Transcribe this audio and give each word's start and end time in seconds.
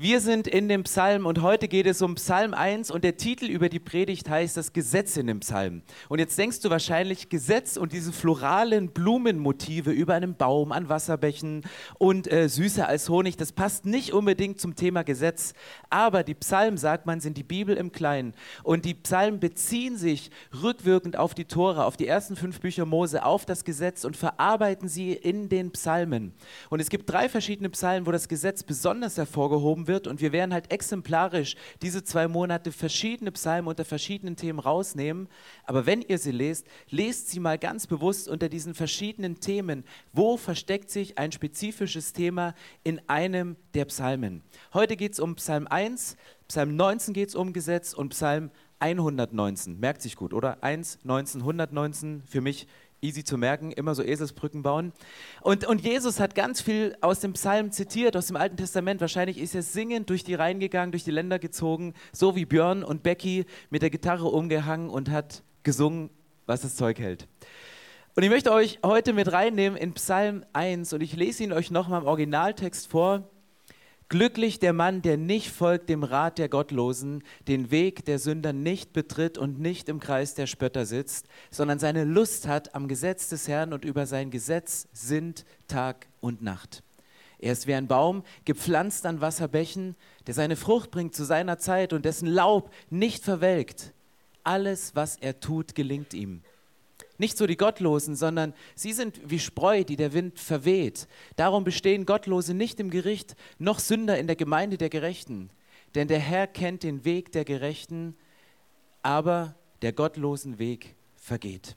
Wir 0.00 0.20
sind 0.20 0.46
in 0.46 0.68
dem 0.68 0.84
Psalm 0.84 1.26
und 1.26 1.42
heute 1.42 1.66
geht 1.66 1.84
es 1.84 2.02
um 2.02 2.14
Psalm 2.14 2.54
1 2.54 2.92
und 2.92 3.02
der 3.02 3.16
Titel 3.16 3.46
über 3.46 3.68
die 3.68 3.80
Predigt 3.80 4.30
heißt 4.30 4.56
das 4.56 4.72
Gesetz 4.72 5.16
in 5.16 5.26
dem 5.26 5.40
Psalm. 5.40 5.82
Und 6.08 6.20
jetzt 6.20 6.38
denkst 6.38 6.60
du 6.60 6.70
wahrscheinlich 6.70 7.30
Gesetz 7.30 7.76
und 7.76 7.92
diese 7.92 8.12
floralen 8.12 8.90
Blumenmotive 8.90 9.90
über 9.90 10.14
einem 10.14 10.36
Baum, 10.36 10.70
an 10.70 10.88
Wasserbächen 10.88 11.64
und 11.98 12.30
äh, 12.30 12.48
süßer 12.48 12.86
als 12.86 13.08
Honig, 13.08 13.38
das 13.38 13.50
passt 13.50 13.86
nicht 13.86 14.12
unbedingt 14.12 14.60
zum 14.60 14.76
Thema 14.76 15.02
Gesetz. 15.02 15.52
Aber 15.90 16.22
die 16.22 16.34
Psalmen, 16.34 16.78
sagt 16.78 17.06
man, 17.06 17.18
sind 17.18 17.36
die 17.36 17.42
Bibel 17.42 17.76
im 17.76 17.90
Kleinen. 17.90 18.34
Und 18.62 18.84
die 18.84 18.94
Psalmen 18.94 19.40
beziehen 19.40 19.96
sich 19.96 20.30
rückwirkend 20.62 21.16
auf 21.16 21.34
die 21.34 21.46
Tore, 21.46 21.84
auf 21.84 21.96
die 21.96 22.06
ersten 22.06 22.36
fünf 22.36 22.60
Bücher 22.60 22.86
Mose, 22.86 23.24
auf 23.24 23.46
das 23.46 23.64
Gesetz 23.64 24.04
und 24.04 24.16
verarbeiten 24.16 24.86
sie 24.86 25.12
in 25.12 25.48
den 25.48 25.72
Psalmen. 25.72 26.34
Und 26.70 26.78
es 26.78 26.88
gibt 26.88 27.10
drei 27.10 27.28
verschiedene 27.28 27.70
Psalmen, 27.70 28.06
wo 28.06 28.12
das 28.12 28.28
Gesetz 28.28 28.62
besonders 28.62 29.16
hervorgehoben 29.16 29.88
wird 29.88 29.97
und 30.06 30.20
wir 30.20 30.32
werden 30.32 30.52
halt 30.52 30.70
exemplarisch 30.70 31.56
diese 31.82 32.04
zwei 32.04 32.28
Monate 32.28 32.72
verschiedene 32.72 33.32
Psalmen 33.32 33.68
unter 33.68 33.84
verschiedenen 33.84 34.36
Themen 34.36 34.58
rausnehmen. 34.58 35.28
Aber 35.64 35.86
wenn 35.86 36.02
ihr 36.02 36.18
sie 36.18 36.30
lest, 36.30 36.66
lest 36.90 37.28
sie 37.28 37.40
mal 37.40 37.58
ganz 37.58 37.86
bewusst 37.86 38.28
unter 38.28 38.48
diesen 38.48 38.74
verschiedenen 38.74 39.40
Themen. 39.40 39.84
Wo 40.12 40.36
versteckt 40.36 40.90
sich 40.90 41.18
ein 41.18 41.32
spezifisches 41.32 42.12
Thema 42.12 42.54
in 42.84 43.00
einem 43.08 43.56
der 43.74 43.86
Psalmen? 43.86 44.42
Heute 44.72 44.96
geht 44.96 45.12
es 45.12 45.20
um 45.20 45.36
Psalm 45.36 45.66
1, 45.66 46.16
Psalm 46.48 46.76
19 46.76 47.12
geht 47.14 47.28
es 47.28 47.34
um 47.34 47.52
Gesetz 47.52 47.92
und 47.92 48.10
Psalm 48.10 48.50
119. 48.80 49.78
Merkt 49.80 50.02
sich 50.02 50.16
gut, 50.16 50.32
oder? 50.32 50.62
1, 50.62 51.00
19, 51.02 51.40
119 51.40 52.22
für 52.24 52.40
mich 52.40 52.66
easy 53.00 53.24
zu 53.24 53.38
merken, 53.38 53.72
immer 53.72 53.94
so 53.94 54.02
Eselsbrücken 54.02 54.62
bauen. 54.62 54.92
Und, 55.40 55.66
und 55.66 55.80
Jesus 55.80 56.20
hat 56.20 56.34
ganz 56.34 56.60
viel 56.60 56.96
aus 57.00 57.20
dem 57.20 57.34
Psalm 57.34 57.70
zitiert, 57.70 58.16
aus 58.16 58.26
dem 58.26 58.36
Alten 58.36 58.56
Testament. 58.56 59.00
Wahrscheinlich 59.00 59.38
ist 59.38 59.54
er 59.54 59.62
singend 59.62 60.10
durch 60.10 60.24
die 60.24 60.34
Reihen 60.34 60.60
gegangen, 60.60 60.92
durch 60.92 61.04
die 61.04 61.10
Länder 61.10 61.38
gezogen, 61.38 61.94
so 62.12 62.36
wie 62.36 62.44
Björn 62.44 62.82
und 62.82 63.02
Becky 63.02 63.46
mit 63.70 63.82
der 63.82 63.90
Gitarre 63.90 64.26
umgehangen 64.26 64.90
und 64.90 65.10
hat 65.10 65.42
gesungen, 65.62 66.10
was 66.46 66.62
das 66.62 66.76
Zeug 66.76 66.98
hält. 66.98 67.28
Und 68.16 68.24
ich 68.24 68.30
möchte 68.30 68.52
euch 68.52 68.80
heute 68.84 69.12
mit 69.12 69.30
reinnehmen 69.30 69.78
in 69.78 69.92
Psalm 69.94 70.44
1 70.52 70.92
und 70.92 71.02
ich 71.02 71.14
lese 71.14 71.44
ihn 71.44 71.52
euch 71.52 71.70
nochmal 71.70 72.00
im 72.00 72.06
Originaltext 72.08 72.90
vor. 72.90 73.30
Glücklich 74.10 74.58
der 74.58 74.72
Mann, 74.72 75.02
der 75.02 75.18
nicht 75.18 75.50
folgt 75.50 75.90
dem 75.90 76.02
Rat 76.02 76.38
der 76.38 76.48
Gottlosen, 76.48 77.22
den 77.46 77.70
Weg 77.70 78.06
der 78.06 78.18
Sünder 78.18 78.54
nicht 78.54 78.94
betritt 78.94 79.36
und 79.36 79.60
nicht 79.60 79.90
im 79.90 80.00
Kreis 80.00 80.34
der 80.34 80.46
Spötter 80.46 80.86
sitzt, 80.86 81.26
sondern 81.50 81.78
seine 81.78 82.04
Lust 82.04 82.48
hat 82.48 82.74
am 82.74 82.88
Gesetz 82.88 83.28
des 83.28 83.48
Herrn 83.48 83.74
und 83.74 83.84
über 83.84 84.06
sein 84.06 84.30
Gesetz 84.30 84.88
sind 84.94 85.44
Tag 85.66 86.06
und 86.20 86.40
Nacht. 86.40 86.82
Er 87.38 87.52
ist 87.52 87.66
wie 87.66 87.74
ein 87.74 87.86
Baum, 87.86 88.24
gepflanzt 88.46 89.04
an 89.04 89.20
Wasserbächen, 89.20 89.94
der 90.26 90.32
seine 90.32 90.56
Frucht 90.56 90.90
bringt 90.90 91.14
zu 91.14 91.24
seiner 91.24 91.58
Zeit 91.58 91.92
und 91.92 92.06
dessen 92.06 92.28
Laub 92.28 92.70
nicht 92.88 93.22
verwelkt. 93.22 93.92
Alles, 94.42 94.96
was 94.96 95.16
er 95.16 95.38
tut, 95.38 95.74
gelingt 95.74 96.14
ihm. 96.14 96.40
Nicht 97.18 97.36
so 97.36 97.46
die 97.46 97.56
Gottlosen, 97.56 98.14
sondern 98.14 98.54
sie 98.76 98.92
sind 98.92 99.20
wie 99.28 99.40
Spreu, 99.40 99.82
die 99.82 99.96
der 99.96 100.12
Wind 100.12 100.38
verweht. 100.38 101.08
Darum 101.36 101.64
bestehen 101.64 102.06
Gottlose 102.06 102.54
nicht 102.54 102.78
im 102.78 102.90
Gericht, 102.90 103.34
noch 103.58 103.80
Sünder 103.80 104.18
in 104.18 104.28
der 104.28 104.36
Gemeinde 104.36 104.78
der 104.78 104.88
Gerechten. 104.88 105.50
Denn 105.96 106.06
der 106.06 106.20
Herr 106.20 106.46
kennt 106.46 106.84
den 106.84 107.04
Weg 107.04 107.32
der 107.32 107.44
Gerechten, 107.44 108.16
aber 109.02 109.56
der 109.82 109.92
gottlosen 109.92 110.58
Weg 110.60 110.94
vergeht. 111.16 111.76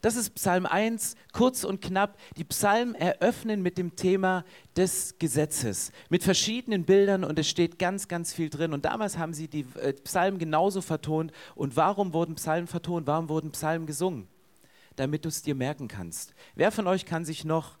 Das 0.00 0.14
ist 0.14 0.34
Psalm 0.36 0.64
1, 0.64 1.16
kurz 1.32 1.64
und 1.64 1.82
knapp. 1.82 2.16
Die 2.36 2.44
Psalmen 2.44 2.94
eröffnen 2.94 3.62
mit 3.62 3.78
dem 3.78 3.96
Thema 3.96 4.44
des 4.76 5.16
Gesetzes, 5.18 5.90
mit 6.08 6.22
verschiedenen 6.22 6.84
Bildern 6.84 7.24
und 7.24 7.38
es 7.38 7.48
steht 7.48 7.78
ganz, 7.78 8.06
ganz 8.06 8.32
viel 8.32 8.48
drin. 8.48 8.72
Und 8.72 8.84
damals 8.84 9.18
haben 9.18 9.34
sie 9.34 9.48
die 9.48 9.66
äh, 9.82 9.92
Psalmen 9.92 10.38
genauso 10.38 10.82
vertont. 10.82 11.32
Und 11.56 11.76
warum 11.76 12.12
wurden 12.12 12.36
Psalmen 12.36 12.68
vertont? 12.68 13.08
Warum 13.08 13.28
wurden 13.28 13.50
Psalmen 13.50 13.86
gesungen? 13.86 14.28
Damit 14.98 15.24
du 15.24 15.28
es 15.28 15.42
dir 15.42 15.54
merken 15.54 15.88
kannst. 15.88 16.34
Wer 16.54 16.72
von 16.72 16.86
euch 16.86 17.06
kann 17.06 17.24
sich 17.24 17.44
noch 17.44 17.78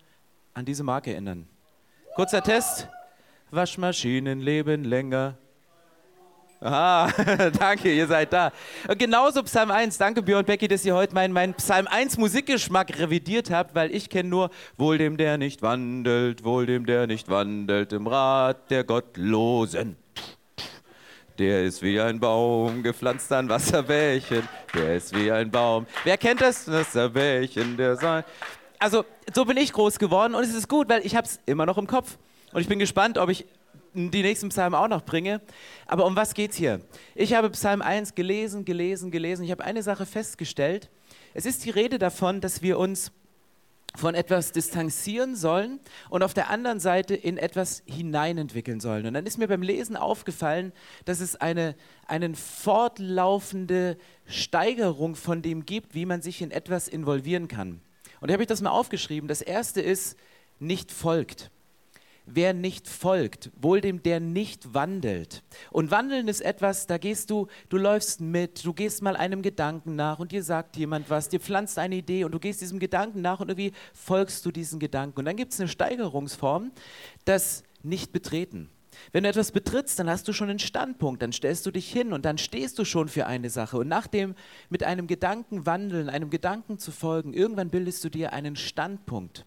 an 0.54 0.64
diese 0.64 0.84
Marke 0.84 1.12
erinnern? 1.12 1.48
Kurzer 2.14 2.42
Test. 2.42 2.88
Waschmaschinen 3.50 4.40
leben 4.40 4.84
länger. 4.84 5.38
Ah, 6.60 7.08
danke, 7.58 7.92
ihr 7.94 8.08
seid 8.08 8.32
da. 8.32 8.52
genauso 8.96 9.42
Psalm 9.44 9.70
1. 9.70 9.96
Danke, 9.96 10.22
Björn 10.22 10.44
Becky, 10.44 10.66
dass 10.66 10.84
ihr 10.84 10.94
heute 10.94 11.14
meinen, 11.14 11.32
meinen 11.32 11.54
Psalm 11.54 11.86
1 11.86 12.18
Musikgeschmack 12.18 12.98
revidiert 12.98 13.50
habt, 13.50 13.76
weil 13.76 13.94
ich 13.94 14.10
kenne 14.10 14.28
nur 14.28 14.50
Wohl 14.76 14.98
dem, 14.98 15.16
der 15.16 15.38
nicht 15.38 15.62
wandelt, 15.62 16.44
wohl 16.44 16.66
dem, 16.66 16.84
der 16.84 17.06
nicht 17.06 17.28
wandelt 17.28 17.92
im 17.92 18.08
Rat 18.08 18.70
der 18.70 18.82
Gottlosen. 18.82 19.96
Der 21.38 21.62
ist 21.62 21.82
wie 21.82 22.00
ein 22.00 22.18
Baum, 22.18 22.82
gepflanzt 22.82 23.32
an 23.32 23.48
Wasserbächen. 23.48 24.42
Der 24.74 24.96
ist 24.96 25.14
wie 25.14 25.30
ein 25.30 25.48
Baum. 25.48 25.86
Wer 26.02 26.18
kennt 26.18 26.40
das? 26.40 26.68
Wasserbächen, 26.68 27.76
der 27.76 27.94
sein. 27.94 28.24
Also, 28.80 29.04
so 29.32 29.44
bin 29.44 29.56
ich 29.56 29.72
groß 29.72 30.00
geworden 30.00 30.34
und 30.34 30.42
es 30.42 30.52
ist 30.52 30.68
gut, 30.68 30.88
weil 30.88 31.06
ich 31.06 31.14
habe 31.14 31.28
es 31.28 31.38
immer 31.46 31.64
noch 31.64 31.78
im 31.78 31.86
Kopf. 31.86 32.18
Und 32.52 32.60
ich 32.60 32.66
bin 32.66 32.80
gespannt, 32.80 33.18
ob 33.18 33.28
ich 33.28 33.46
die 33.94 34.22
nächsten 34.22 34.48
Psalmen 34.48 34.74
auch 34.74 34.88
noch 34.88 35.04
bringe. 35.04 35.40
Aber 35.86 36.06
um 36.06 36.16
was 36.16 36.34
geht's 36.34 36.56
hier? 36.56 36.80
Ich 37.14 37.34
habe 37.34 37.50
Psalm 37.50 37.82
1 37.82 38.16
gelesen, 38.16 38.64
gelesen, 38.64 39.12
gelesen. 39.12 39.44
Ich 39.44 39.52
habe 39.52 39.64
eine 39.64 39.84
Sache 39.84 40.06
festgestellt. 40.06 40.90
Es 41.34 41.46
ist 41.46 41.64
die 41.64 41.70
Rede 41.70 42.00
davon, 42.00 42.40
dass 42.40 42.62
wir 42.62 42.80
uns 42.80 43.12
von 43.96 44.14
etwas 44.14 44.52
distanzieren 44.52 45.34
sollen 45.34 45.80
und 46.10 46.22
auf 46.22 46.34
der 46.34 46.50
anderen 46.50 46.78
Seite 46.78 47.14
in 47.14 47.36
etwas 47.36 47.82
hineinentwickeln 47.86 48.80
sollen. 48.80 49.06
Und 49.06 49.14
dann 49.14 49.26
ist 49.26 49.38
mir 49.38 49.48
beim 49.48 49.62
Lesen 49.62 49.96
aufgefallen, 49.96 50.72
dass 51.04 51.20
es 51.20 51.36
eine, 51.36 51.74
eine 52.06 52.34
fortlaufende 52.34 53.96
Steigerung 54.26 55.16
von 55.16 55.42
dem 55.42 55.64
gibt, 55.66 55.94
wie 55.94 56.06
man 56.06 56.22
sich 56.22 56.42
in 56.42 56.50
etwas 56.50 56.86
involvieren 56.86 57.48
kann. 57.48 57.80
Und 58.20 58.28
da 58.28 58.34
habe 58.34 58.42
ich 58.42 58.48
das 58.48 58.60
mal 58.60 58.70
aufgeschrieben. 58.70 59.28
Das 59.28 59.42
erste 59.42 59.80
ist, 59.80 60.16
nicht 60.58 60.92
folgt 60.92 61.50
wer 62.34 62.52
nicht 62.54 62.88
folgt, 62.88 63.50
wohl 63.60 63.80
dem, 63.80 64.02
der 64.02 64.20
nicht 64.20 64.74
wandelt. 64.74 65.42
Und 65.70 65.90
wandeln 65.90 66.28
ist 66.28 66.40
etwas, 66.40 66.86
da 66.86 66.98
gehst 66.98 67.30
du, 67.30 67.46
du 67.68 67.76
läufst 67.76 68.20
mit, 68.20 68.64
du 68.64 68.72
gehst 68.72 69.02
mal 69.02 69.16
einem 69.16 69.42
Gedanken 69.42 69.96
nach 69.96 70.18
und 70.18 70.32
dir 70.32 70.42
sagt 70.42 70.76
jemand 70.76 71.10
was, 71.10 71.28
dir 71.28 71.40
pflanzt 71.40 71.78
eine 71.78 71.96
Idee 71.96 72.24
und 72.24 72.32
du 72.32 72.38
gehst 72.38 72.60
diesem 72.60 72.78
Gedanken 72.78 73.20
nach 73.20 73.40
und 73.40 73.48
irgendwie 73.48 73.72
folgst 73.92 74.44
du 74.46 74.50
diesen 74.50 74.78
Gedanken. 74.78 75.20
Und 75.20 75.24
dann 75.24 75.36
gibt 75.36 75.52
es 75.52 75.60
eine 75.60 75.68
Steigerungsform, 75.68 76.72
das 77.24 77.62
nicht 77.82 78.12
betreten. 78.12 78.70
Wenn 79.12 79.22
du 79.22 79.28
etwas 79.28 79.52
betrittst, 79.52 79.98
dann 79.98 80.10
hast 80.10 80.26
du 80.28 80.32
schon 80.32 80.50
einen 80.50 80.58
Standpunkt, 80.58 81.22
dann 81.22 81.32
stellst 81.32 81.66
du 81.66 81.70
dich 81.70 81.90
hin 81.90 82.12
und 82.12 82.24
dann 82.24 82.38
stehst 82.38 82.78
du 82.78 82.84
schon 82.84 83.08
für 83.08 83.26
eine 83.26 83.50
Sache. 83.50 83.78
Und 83.78 83.88
nach 83.88 84.06
dem 84.06 84.34
mit 84.68 84.82
einem 84.82 85.06
Gedanken 85.06 85.66
wandeln, 85.66 86.08
einem 86.08 86.30
Gedanken 86.30 86.78
zu 86.78 86.90
folgen, 86.90 87.32
irgendwann 87.32 87.70
bildest 87.70 88.04
du 88.04 88.08
dir 88.08 88.32
einen 88.32 88.56
Standpunkt. 88.56 89.46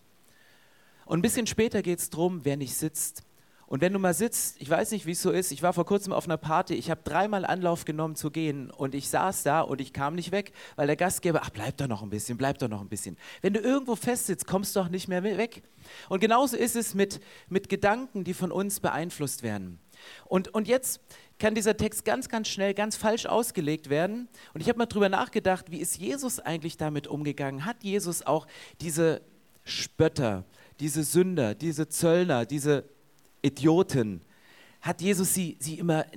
Und 1.11 1.19
ein 1.19 1.23
bisschen 1.23 1.45
später 1.45 1.81
geht 1.81 1.99
es 1.99 2.09
darum, 2.09 2.45
wer 2.45 2.55
nicht 2.55 2.73
sitzt. 2.73 3.23
Und 3.67 3.81
wenn 3.81 3.91
du 3.91 3.99
mal 3.99 4.13
sitzt, 4.13 4.55
ich 4.61 4.69
weiß 4.69 4.91
nicht, 4.91 5.05
wie 5.05 5.11
es 5.11 5.21
so 5.21 5.29
ist, 5.29 5.51
ich 5.51 5.61
war 5.61 5.73
vor 5.73 5.85
kurzem 5.85 6.13
auf 6.13 6.23
einer 6.23 6.37
Party, 6.37 6.73
ich 6.73 6.89
habe 6.89 7.01
dreimal 7.03 7.43
Anlauf 7.43 7.83
genommen 7.83 8.15
zu 8.15 8.31
gehen 8.31 8.71
und 8.71 8.95
ich 8.95 9.09
saß 9.09 9.43
da 9.43 9.59
und 9.59 9.81
ich 9.81 9.91
kam 9.91 10.15
nicht 10.15 10.31
weg, 10.31 10.53
weil 10.77 10.87
der 10.87 10.95
Gastgeber, 10.95 11.41
ach, 11.43 11.49
bleib 11.49 11.75
doch 11.75 11.89
noch 11.89 12.01
ein 12.01 12.09
bisschen, 12.09 12.37
bleib 12.37 12.59
doch 12.59 12.69
noch 12.69 12.79
ein 12.79 12.87
bisschen. 12.87 13.17
Wenn 13.41 13.51
du 13.51 13.59
irgendwo 13.59 13.97
festsitzt, 13.97 14.47
kommst 14.47 14.73
du 14.73 14.79
auch 14.79 14.87
nicht 14.87 15.09
mehr 15.09 15.21
weg. 15.21 15.63
Und 16.07 16.21
genauso 16.21 16.55
ist 16.55 16.77
es 16.77 16.93
mit, 16.93 17.19
mit 17.49 17.67
Gedanken, 17.67 18.23
die 18.23 18.33
von 18.33 18.53
uns 18.53 18.79
beeinflusst 18.79 19.43
werden. 19.43 19.79
Und, 20.23 20.53
und 20.53 20.69
jetzt 20.69 21.01
kann 21.39 21.55
dieser 21.55 21.75
Text 21.75 22.05
ganz, 22.05 22.29
ganz 22.29 22.47
schnell 22.47 22.73
ganz 22.73 22.95
falsch 22.95 23.25
ausgelegt 23.25 23.89
werden. 23.89 24.29
Und 24.53 24.61
ich 24.61 24.69
habe 24.69 24.77
mal 24.77 24.85
drüber 24.85 25.09
nachgedacht, 25.09 25.71
wie 25.71 25.79
ist 25.79 25.97
Jesus 25.97 26.39
eigentlich 26.39 26.77
damit 26.77 27.07
umgegangen? 27.07 27.65
Hat 27.65 27.83
Jesus 27.83 28.25
auch 28.25 28.47
diese 28.79 29.21
Spötter, 29.65 30.45
diese 30.81 31.03
Sünder, 31.03 31.55
diese 31.55 31.87
Zöllner, 31.87 32.45
diese 32.45 32.83
Idioten, 33.41 34.21
hat 34.81 34.99
Jesus 34.99 35.35
sie, 35.35 35.57
sie 35.59 35.77
immer 35.77 36.07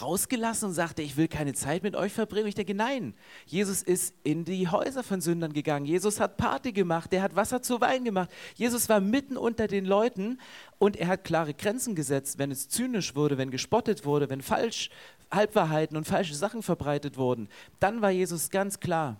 rausgelassen 0.00 0.68
und 0.68 0.74
sagte, 0.74 1.02
ich 1.02 1.16
will 1.16 1.26
keine 1.26 1.54
Zeit 1.54 1.82
mit 1.82 1.96
euch 1.96 2.12
verbringen? 2.12 2.46
Ich 2.46 2.54
denke, 2.54 2.72
nein. 2.72 3.14
Jesus 3.46 3.82
ist 3.82 4.14
in 4.22 4.44
die 4.44 4.68
Häuser 4.68 5.02
von 5.02 5.20
Sündern 5.20 5.52
gegangen. 5.52 5.86
Jesus 5.86 6.20
hat 6.20 6.36
Party 6.36 6.70
gemacht, 6.70 7.10
der 7.10 7.20
hat 7.20 7.34
Wasser 7.34 7.62
zu 7.62 7.80
Wein 7.80 8.04
gemacht. 8.04 8.30
Jesus 8.54 8.88
war 8.88 9.00
mitten 9.00 9.36
unter 9.36 9.66
den 9.66 9.84
Leuten 9.84 10.38
und 10.78 10.96
er 10.96 11.08
hat 11.08 11.24
klare 11.24 11.52
Grenzen 11.52 11.96
gesetzt, 11.96 12.38
wenn 12.38 12.52
es 12.52 12.68
zynisch 12.68 13.16
wurde, 13.16 13.38
wenn 13.38 13.50
gespottet 13.50 14.04
wurde, 14.04 14.30
wenn 14.30 14.40
falsch 14.40 14.90
Halbwahrheiten 15.32 15.96
und 15.96 16.06
falsche 16.06 16.36
Sachen 16.36 16.62
verbreitet 16.62 17.16
wurden. 17.16 17.48
Dann 17.80 18.02
war 18.02 18.10
Jesus 18.10 18.50
ganz 18.50 18.78
klar. 18.78 19.16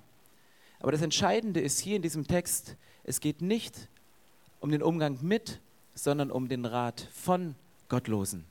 Aber 0.78 0.92
das 0.92 1.02
Entscheidende 1.02 1.60
ist 1.60 1.80
hier 1.80 1.96
in 1.96 2.02
diesem 2.02 2.28
Text, 2.28 2.76
es 3.02 3.18
geht 3.18 3.42
nicht 3.42 3.88
um 4.62 4.70
den 4.70 4.82
Umgang 4.82 5.18
mit, 5.22 5.60
sondern 5.94 6.30
um 6.30 6.48
den 6.48 6.64
Rat 6.64 7.08
von 7.12 7.56
Gottlosen. 7.88 8.44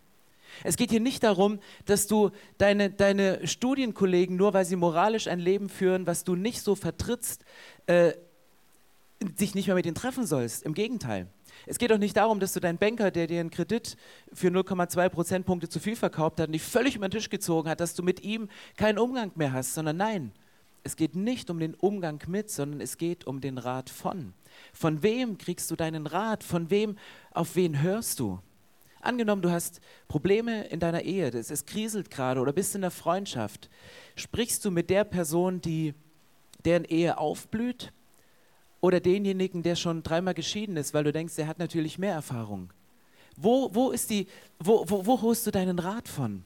Es 0.64 0.76
geht 0.76 0.92
hier 0.92 1.00
nicht 1.00 1.24
darum, 1.24 1.60
dass 1.86 2.08
du 2.08 2.32
deine, 2.58 2.90
deine 2.90 3.48
Studienkollegen, 3.48 4.36
nur 4.36 4.54
weil 4.54 4.66
sie 4.66 4.76
moralisch 4.76 5.28
ein 5.28 5.40
Leben 5.40 5.70
führen, 5.70 6.06
was 6.06 6.26
du 6.26 6.36
nicht 6.36 6.62
so 6.62 6.76
vertrittst, 6.76 7.46
äh, 7.88 8.14
dich 9.22 9.56
nicht 9.56 9.68
mehr 9.68 9.76
mit 9.76 9.86
ihnen 9.86 9.96
treffen 9.96 10.26
sollst. 10.26 10.64
Im 10.64 10.74
Gegenteil. 10.74 11.28
Es 11.66 11.78
geht 11.78 11.94
auch 11.94 11.98
nicht 11.98 12.18
darum, 12.18 12.42
dass 12.42 12.52
du 12.52 12.60
deinen 12.60 12.78
Banker, 12.78 13.12
der 13.12 13.28
dir 13.28 13.40
einen 13.40 13.50
Kredit 13.50 13.96
für 14.34 14.48
0,2 14.48 15.10
Prozentpunkte 15.10 15.70
zu 15.70 15.80
viel 15.80 15.96
verkauft 15.96 16.40
hat 16.42 16.48
und 16.48 16.54
dich 16.54 16.64
völlig 16.64 16.98
über 16.98 17.08
den 17.08 17.12
Tisch 17.12 17.30
gezogen 17.30 17.70
hat, 17.70 17.80
dass 17.80 17.96
du 17.96 18.04
mit 18.04 18.24
ihm 18.24 18.50
keinen 18.76 18.98
Umgang 18.98 19.32
mehr 19.36 19.54
hast, 19.54 19.74
sondern 19.76 19.98
nein, 19.98 20.32
es 20.84 20.98
geht 20.98 21.16
nicht 21.16 21.50
um 21.50 21.60
den 21.60 21.76
Umgang 21.76 22.22
mit, 22.28 22.50
sondern 22.50 22.82
es 22.82 22.98
geht 22.98 23.26
um 23.26 23.40
den 23.40 23.58
Rat 23.58 23.90
von. 23.90 24.34
Von 24.74 25.04
wem 25.04 25.38
kriegst 25.38 25.70
du 25.72 25.76
deinen 25.76 26.08
Rat? 26.08 26.44
Von 26.44 26.70
wem, 26.70 26.98
auf 27.32 27.56
wen 27.56 27.82
hörst 27.82 28.20
du? 28.20 28.40
Angenommen, 29.02 29.42
du 29.42 29.50
hast 29.50 29.82
Probleme 30.08 30.66
in 30.66 30.80
deiner 30.80 31.02
Ehe, 31.02 31.30
es 31.30 31.66
kriselt 31.66 32.12
gerade 32.12 32.40
oder 32.40 32.54
bist 32.54 32.76
in 32.76 32.82
der 32.82 32.92
Freundschaft. 32.92 33.70
Sprichst 34.16 34.64
du 34.64 34.72
mit 34.72 34.90
der 34.90 35.04
Person, 35.04 35.60
die, 35.60 35.96
deren 36.66 36.86
Ehe 36.86 37.18
aufblüht? 37.18 37.92
Oder 38.80 39.00
denjenigen, 39.00 39.64
der 39.64 39.76
schon 39.76 40.04
dreimal 40.04 40.34
geschieden 40.34 40.76
ist, 40.78 40.94
weil 40.94 41.04
du 41.04 41.12
denkst, 41.12 41.36
der 41.36 41.48
hat 41.48 41.60
natürlich 41.60 42.00
mehr 42.00 42.14
Erfahrung. 42.14 42.72
Wo, 43.38 43.74
wo, 43.74 43.92
ist 43.92 44.10
die, 44.10 44.28
wo, 44.60 44.86
wo, 44.88 45.06
wo 45.06 45.22
holst 45.22 45.46
du 45.48 45.52
deinen 45.52 45.80
Rat 45.80 46.08
von? 46.08 46.44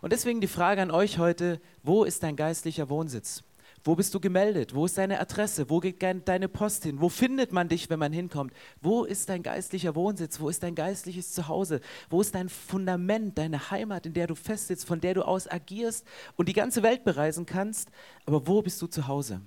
Und 0.00 0.12
deswegen 0.12 0.40
die 0.40 0.46
Frage 0.46 0.82
an 0.82 0.90
euch 0.90 1.18
heute, 1.18 1.60
wo 1.82 2.04
ist 2.04 2.22
dein 2.22 2.36
geistlicher 2.36 2.88
Wohnsitz? 2.88 3.42
Wo 3.86 3.94
bist 3.94 4.12
du 4.12 4.18
gemeldet? 4.18 4.74
Wo 4.74 4.84
ist 4.84 4.98
deine 4.98 5.20
Adresse? 5.20 5.70
Wo 5.70 5.78
geht 5.78 6.02
deine 6.02 6.48
Post 6.48 6.82
hin? 6.82 7.00
Wo 7.00 7.08
findet 7.08 7.52
man 7.52 7.68
dich, 7.68 7.88
wenn 7.88 8.00
man 8.00 8.12
hinkommt? 8.12 8.52
Wo 8.80 9.04
ist 9.04 9.28
dein 9.28 9.44
geistlicher 9.44 9.94
Wohnsitz? 9.94 10.40
Wo 10.40 10.48
ist 10.48 10.64
dein 10.64 10.74
geistliches 10.74 11.32
Zuhause? 11.32 11.80
Wo 12.10 12.20
ist 12.20 12.34
dein 12.34 12.48
Fundament, 12.48 13.38
deine 13.38 13.70
Heimat, 13.70 14.04
in 14.04 14.12
der 14.12 14.26
du 14.26 14.34
festsitzt, 14.34 14.84
von 14.86 15.00
der 15.00 15.14
du 15.14 15.22
aus 15.22 15.48
agierst 15.48 16.04
und 16.34 16.48
die 16.48 16.52
ganze 16.52 16.82
Welt 16.82 17.04
bereisen 17.04 17.46
kannst? 17.46 17.90
Aber 18.24 18.48
wo 18.48 18.60
bist 18.60 18.82
du 18.82 18.88
zu 18.88 19.06
Hause? 19.06 19.40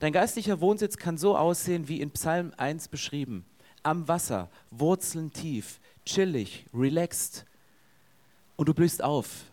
Dein 0.00 0.12
geistlicher 0.12 0.60
Wohnsitz 0.60 0.98
kann 0.98 1.16
so 1.16 1.34
aussehen 1.34 1.88
wie 1.88 2.02
in 2.02 2.10
Psalm 2.10 2.52
1 2.58 2.88
beschrieben. 2.88 3.46
Am 3.82 4.06
Wasser, 4.06 4.50
Wurzeln 4.70 5.32
tief, 5.32 5.80
chillig, 6.04 6.66
relaxed 6.74 7.46
und 8.56 8.68
du 8.68 8.74
blühst 8.74 9.02
auf. 9.02 9.44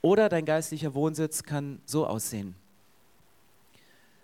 Oder 0.00 0.28
dein 0.28 0.44
geistlicher 0.44 0.94
Wohnsitz 0.94 1.42
kann 1.42 1.82
so 1.86 2.06
aussehen. 2.06 2.54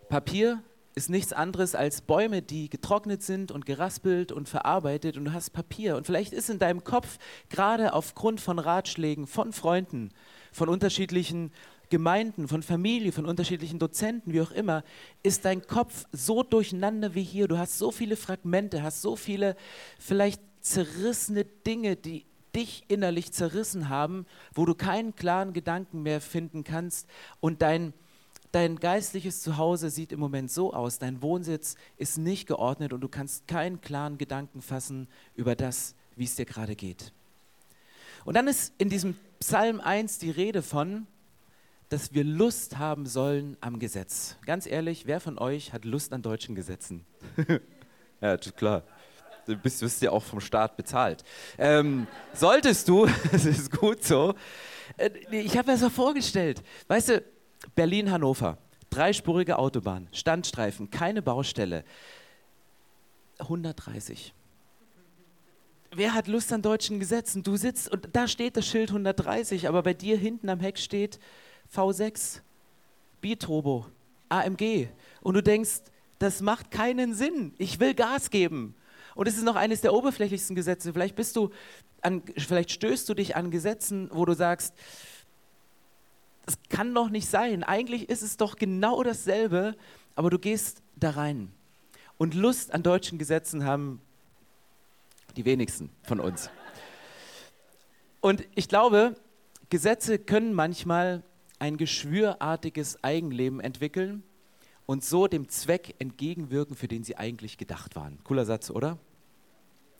Papier 0.08 0.62
ist 0.94 1.10
nichts 1.10 1.32
anderes 1.32 1.74
als 1.74 2.00
Bäume, 2.00 2.40
die 2.40 2.70
getrocknet 2.70 3.22
sind 3.22 3.52
und 3.52 3.66
geraspelt 3.66 4.32
und 4.32 4.48
verarbeitet 4.48 5.18
und 5.18 5.26
du 5.26 5.32
hast 5.32 5.50
Papier. 5.50 5.96
Und 5.96 6.06
vielleicht 6.06 6.32
ist 6.32 6.48
in 6.48 6.58
deinem 6.58 6.84
Kopf 6.84 7.18
gerade 7.50 7.92
aufgrund 7.92 8.40
von 8.40 8.58
Ratschlägen 8.58 9.26
von 9.26 9.52
Freunden, 9.52 10.10
von 10.52 10.68
unterschiedlichen 10.70 11.52
Gemeinden, 11.90 12.48
von 12.48 12.62
Familie, 12.62 13.12
von 13.12 13.26
unterschiedlichen 13.26 13.78
Dozenten, 13.78 14.32
wie 14.32 14.40
auch 14.40 14.52
immer, 14.52 14.84
ist 15.22 15.44
dein 15.44 15.66
Kopf 15.66 16.06
so 16.12 16.42
durcheinander 16.42 17.14
wie 17.14 17.22
hier. 17.22 17.46
Du 17.46 17.58
hast 17.58 17.78
so 17.78 17.90
viele 17.90 18.16
Fragmente, 18.16 18.82
hast 18.82 19.02
so 19.02 19.16
viele 19.16 19.54
vielleicht 19.98 20.40
zerrissene 20.60 21.44
Dinge, 21.44 21.96
die 21.96 22.24
dich 22.54 22.84
innerlich 22.88 23.32
zerrissen 23.32 23.90
haben, 23.90 24.24
wo 24.54 24.64
du 24.64 24.74
keinen 24.74 25.14
klaren 25.14 25.52
Gedanken 25.52 26.02
mehr 26.02 26.22
finden 26.22 26.64
kannst 26.64 27.06
und 27.40 27.60
dein 27.60 27.92
dein 28.56 28.80
geistliches 28.80 29.42
Zuhause 29.42 29.90
sieht 29.90 30.12
im 30.12 30.18
Moment 30.18 30.50
so 30.50 30.72
aus, 30.72 30.98
dein 30.98 31.20
Wohnsitz 31.20 31.76
ist 31.98 32.16
nicht 32.16 32.48
geordnet 32.48 32.94
und 32.94 33.02
du 33.02 33.08
kannst 33.08 33.46
keinen 33.46 33.82
klaren 33.82 34.16
Gedanken 34.16 34.62
fassen 34.62 35.08
über 35.34 35.54
das, 35.54 35.94
wie 36.16 36.24
es 36.24 36.36
dir 36.36 36.46
gerade 36.46 36.74
geht. 36.74 37.12
Und 38.24 38.34
dann 38.34 38.48
ist 38.48 38.72
in 38.78 38.88
diesem 38.88 39.14
Psalm 39.40 39.78
1 39.78 40.20
die 40.20 40.30
Rede 40.30 40.62
von, 40.62 41.06
dass 41.90 42.14
wir 42.14 42.24
Lust 42.24 42.78
haben 42.78 43.04
sollen 43.04 43.58
am 43.60 43.78
Gesetz. 43.78 44.36
Ganz 44.46 44.66
ehrlich, 44.66 45.06
wer 45.06 45.20
von 45.20 45.38
euch 45.38 45.74
hat 45.74 45.84
Lust 45.84 46.14
an 46.14 46.22
deutschen 46.22 46.54
Gesetzen? 46.54 47.04
ja, 48.22 48.38
klar. 48.38 48.84
Du 49.44 49.54
bist, 49.54 49.80
bist 49.80 50.00
ja 50.00 50.12
auch 50.12 50.22
vom 50.22 50.40
Staat 50.40 50.78
bezahlt. 50.78 51.24
Ähm, 51.58 52.06
solltest 52.32 52.88
du, 52.88 53.06
das 53.32 53.44
ist 53.44 53.70
gut 53.70 54.02
so. 54.02 54.34
Äh, 54.96 55.10
ich 55.30 55.58
habe 55.58 55.66
mir 55.66 55.74
das 55.74 55.82
so 55.82 55.90
vorgestellt. 55.90 56.62
Weißt 56.88 57.10
du, 57.10 57.35
Berlin-Hannover, 57.76 58.58
dreispurige 58.90 59.58
Autobahn, 59.58 60.08
Standstreifen, 60.10 60.90
keine 60.90 61.22
Baustelle. 61.22 61.84
130. 63.38 64.32
Wer 65.94 66.14
hat 66.14 66.26
Lust 66.26 66.52
an 66.52 66.62
deutschen 66.62 66.98
Gesetzen? 66.98 67.42
Du 67.42 67.56
sitzt 67.56 67.90
und 67.90 68.08
da 68.12 68.26
steht 68.28 68.56
das 68.56 68.66
Schild 68.66 68.88
130, 68.90 69.68
aber 69.68 69.82
bei 69.82 69.94
dir 69.94 70.16
hinten 70.16 70.48
am 70.48 70.58
Heck 70.58 70.78
steht 70.78 71.20
V6, 71.74 72.40
Biturbo, 73.20 73.86
AMG. 74.30 74.88
Und 75.20 75.34
du 75.34 75.42
denkst, 75.42 75.82
das 76.18 76.40
macht 76.40 76.70
keinen 76.70 77.14
Sinn. 77.14 77.54
Ich 77.58 77.78
will 77.78 77.94
Gas 77.94 78.30
geben. 78.30 78.74
Und 79.14 79.28
es 79.28 79.36
ist 79.36 79.44
noch 79.44 79.56
eines 79.56 79.82
der 79.82 79.92
oberflächlichsten 79.92 80.56
Gesetze. 80.56 80.92
Vielleicht 80.92 81.16
bist 81.16 81.36
du 81.36 81.50
an, 82.00 82.22
vielleicht 82.36 82.70
stößt 82.70 83.08
du 83.08 83.14
dich 83.14 83.36
an 83.36 83.50
Gesetzen, 83.50 84.08
wo 84.12 84.24
du 84.24 84.34
sagst, 84.34 84.74
das 86.46 86.56
kann 86.68 86.94
doch 86.94 87.10
nicht 87.10 87.28
sein. 87.28 87.64
Eigentlich 87.64 88.08
ist 88.08 88.22
es 88.22 88.36
doch 88.36 88.56
genau 88.56 89.02
dasselbe, 89.02 89.76
aber 90.14 90.30
du 90.30 90.38
gehst 90.38 90.82
da 90.94 91.10
rein. 91.10 91.52
Und 92.18 92.34
Lust 92.34 92.72
an 92.72 92.82
deutschen 92.82 93.18
Gesetzen 93.18 93.64
haben 93.64 94.00
die 95.36 95.44
wenigsten 95.44 95.90
von 96.04 96.20
uns. 96.20 96.48
Und 98.20 98.46
ich 98.54 98.68
glaube, 98.68 99.16
Gesetze 99.68 100.18
können 100.18 100.54
manchmal 100.54 101.22
ein 101.58 101.76
geschwürartiges 101.76 103.02
Eigenleben 103.02 103.60
entwickeln 103.60 104.22
und 104.86 105.04
so 105.04 105.26
dem 105.26 105.48
Zweck 105.48 105.96
entgegenwirken, 105.98 106.76
für 106.76 106.88
den 106.88 107.02
sie 107.02 107.16
eigentlich 107.16 107.58
gedacht 107.58 107.96
waren. 107.96 108.18
Cooler 108.24 108.44
Satz, 108.44 108.70
oder? 108.70 108.98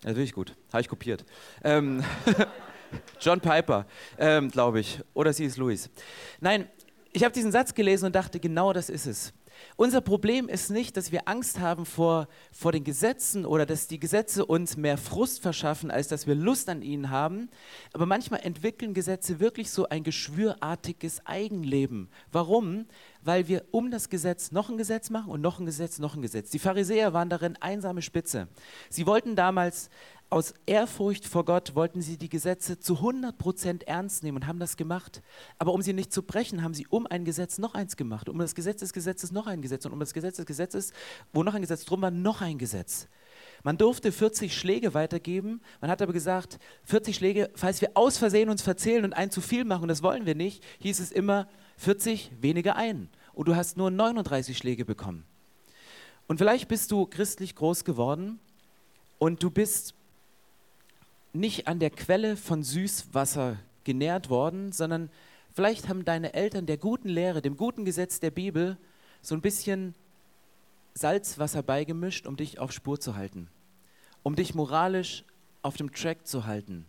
Natürlich 0.05 0.33
gut. 0.33 0.57
Habe 0.73 0.81
ich 0.81 0.89
kopiert. 0.89 1.25
Ähm 1.65 2.05
John 3.21 3.41
Piper, 3.41 3.87
ähm, 4.19 4.51
glaube 4.51 4.81
ich. 4.81 5.01
Oder 5.15 5.33
sie 5.33 5.45
ist 5.45 5.57
Louis. 5.57 5.91
Nein, 6.41 6.69
ich 7.13 7.25
habe 7.25 7.33
diesen 7.33 7.53
Satz 7.53 7.75
gelesen 7.75 8.07
und 8.07 8.15
dachte, 8.15 8.41
genau 8.41 8.73
das 8.73 8.91
ist 8.91 9.07
es. 9.07 9.33
Unser 9.77 10.01
Problem 10.01 10.49
ist 10.49 10.71
nicht, 10.71 10.97
dass 10.97 11.13
wir 11.13 11.29
Angst 11.29 11.61
haben 11.61 11.87
vor, 11.87 12.29
vor 12.53 12.73
den 12.73 12.85
Gesetzen 12.85 13.45
oder 13.45 13.67
dass 13.67 13.89
die 13.89 13.99
Gesetze 13.99 14.45
uns 14.45 14.77
mehr 14.77 14.99
Frust 14.99 15.41
verschaffen, 15.41 15.91
als 15.91 16.09
dass 16.09 16.27
wir 16.27 16.35
Lust 16.35 16.69
an 16.69 16.83
ihnen 16.83 17.11
haben. 17.11 17.49
Aber 17.93 18.07
manchmal 18.07 18.41
entwickeln 18.41 18.95
Gesetze 18.95 19.41
wirklich 19.41 19.71
so 19.71 19.89
ein 19.89 20.03
geschwürartiges 20.03 21.25
Eigenleben. 21.27 22.09
Warum? 22.33 22.87
Weil 23.27 23.49
wir 23.49 23.65
um 23.73 23.91
das 23.91 24.09
Gesetz 24.09 24.53
noch 24.53 24.71
ein 24.71 24.79
Gesetz 24.79 25.11
machen 25.11 25.33
und 25.33 25.41
noch 25.41 25.59
ein 25.59 25.67
Gesetz, 25.67 25.99
noch 25.99 26.15
ein 26.15 26.23
Gesetz. 26.23 26.51
Die 26.51 26.61
Pharisäer 26.61 27.13
waren 27.13 27.29
darin 27.29 27.57
einsame 27.61 28.01
Spitze. 28.01 28.47
Sie 28.89 29.05
wollten 29.05 29.35
damals 29.35 29.91
aus 30.31 30.55
Ehrfurcht 30.65 31.27
vor 31.27 31.45
Gott 31.45 31.75
wollten 31.75 32.03
sie 32.03 32.17
die 32.17 32.29
Gesetze 32.29 32.79
zu 32.79 32.97
100 32.97 33.37
Prozent 33.37 33.89
ernst 33.89 34.23
nehmen 34.23 34.39
und 34.39 34.47
haben 34.47 34.61
das 34.61 34.77
gemacht. 34.77 35.23
Aber 35.59 35.73
um 35.73 35.83
sie 35.83 35.93
nicht 35.93 36.13
zu 36.13 36.23
brechen, 36.23 36.63
haben 36.63 36.73
sie 36.73 36.87
um 36.89 37.07
ein 37.09 37.25
Gesetz 37.25 37.59
noch 37.59 37.75
eins 37.75 37.97
gemacht. 37.97 38.29
Um 38.29 38.39
das 38.39 38.55
Gesetz 38.55 38.79
des 38.79 38.93
Gesetzes 38.93 39.33
noch 39.33 39.49
ein 39.49 39.61
Gesetz. 39.61 39.87
Und 39.87 39.93
um 39.93 40.01
das 40.01 40.15
Gesetz 40.15 40.37
des 40.37 40.47
Gesetzes, 40.47 40.93
wo 41.33 41.43
noch 41.43 41.55
ein 41.55 41.63
Gesetz 41.63 41.85
drum 41.85 42.03
war, 42.03 42.13
noch 42.13 42.43
ein 42.43 42.59
Gesetz. 42.59 43.09
Man 43.65 43.77
durfte 43.77 44.13
40 44.13 44.57
Schläge 44.57 44.95
weitergeben. 44.95 45.61
Man 45.81 45.91
hat 45.91 46.01
aber 46.01 46.13
gesagt, 46.13 46.59
40 46.85 47.17
Schläge, 47.17 47.51
falls 47.55 47.81
wir 47.81 47.91
aus 47.95 48.19
Versehen 48.19 48.51
uns 48.51 48.63
verzählen 48.63 49.05
und 49.05 49.13
ein 49.13 49.33
zu 49.33 49.41
viel 49.41 49.65
machen, 49.65 49.89
das 49.89 50.03
wollen 50.03 50.27
wir 50.27 50.35
nicht, 50.35 50.65
hieß 50.79 51.01
es 51.01 51.13
immer 51.13 51.49
40 51.77 52.31
weniger 52.41 52.77
ein. 52.77 53.09
Und 53.35 53.49
du 53.49 53.57
hast 53.57 53.77
nur 53.77 53.91
39 53.91 54.57
Schläge 54.57 54.85
bekommen. 54.85 55.25
Und 56.27 56.39
vielleicht 56.39 56.69
bist 56.69 56.91
du 56.91 57.07
christlich 57.07 57.55
groß 57.55 57.85
geworden 57.85 58.41
und 59.19 59.43
du 59.43 59.51
bist 59.51 59.95
nicht 61.33 61.69
an 61.69 61.79
der 61.79 61.91
Quelle 61.91 62.37
von 62.37 62.63
Süßwasser 62.63 63.59
genährt 63.85 64.29
worden, 64.31 64.73
sondern 64.73 65.11
vielleicht 65.53 65.89
haben 65.89 66.05
deine 66.05 66.35
Eltern 66.35 66.67
der 66.67 66.79
guten 66.79 67.09
Lehre, 67.09 67.43
dem 67.43 67.57
guten 67.57 67.85
Gesetz 67.85 68.19
der 68.19 68.31
Bibel, 68.31 68.77
so 69.23 69.35
ein 69.35 69.41
bisschen 69.41 69.95
Salzwasser 70.95 71.63
beigemischt, 71.63 72.27
um 72.27 72.37
dich 72.37 72.59
auf 72.59 72.73
Spur 72.73 72.99
zu 72.99 73.17
halten, 73.17 73.49
um 74.23 74.35
dich 74.35 74.55
moralisch 74.55 75.25
auf 75.63 75.77
dem 75.77 75.93
Track 75.93 76.27
zu 76.27 76.47
halten. 76.47 76.87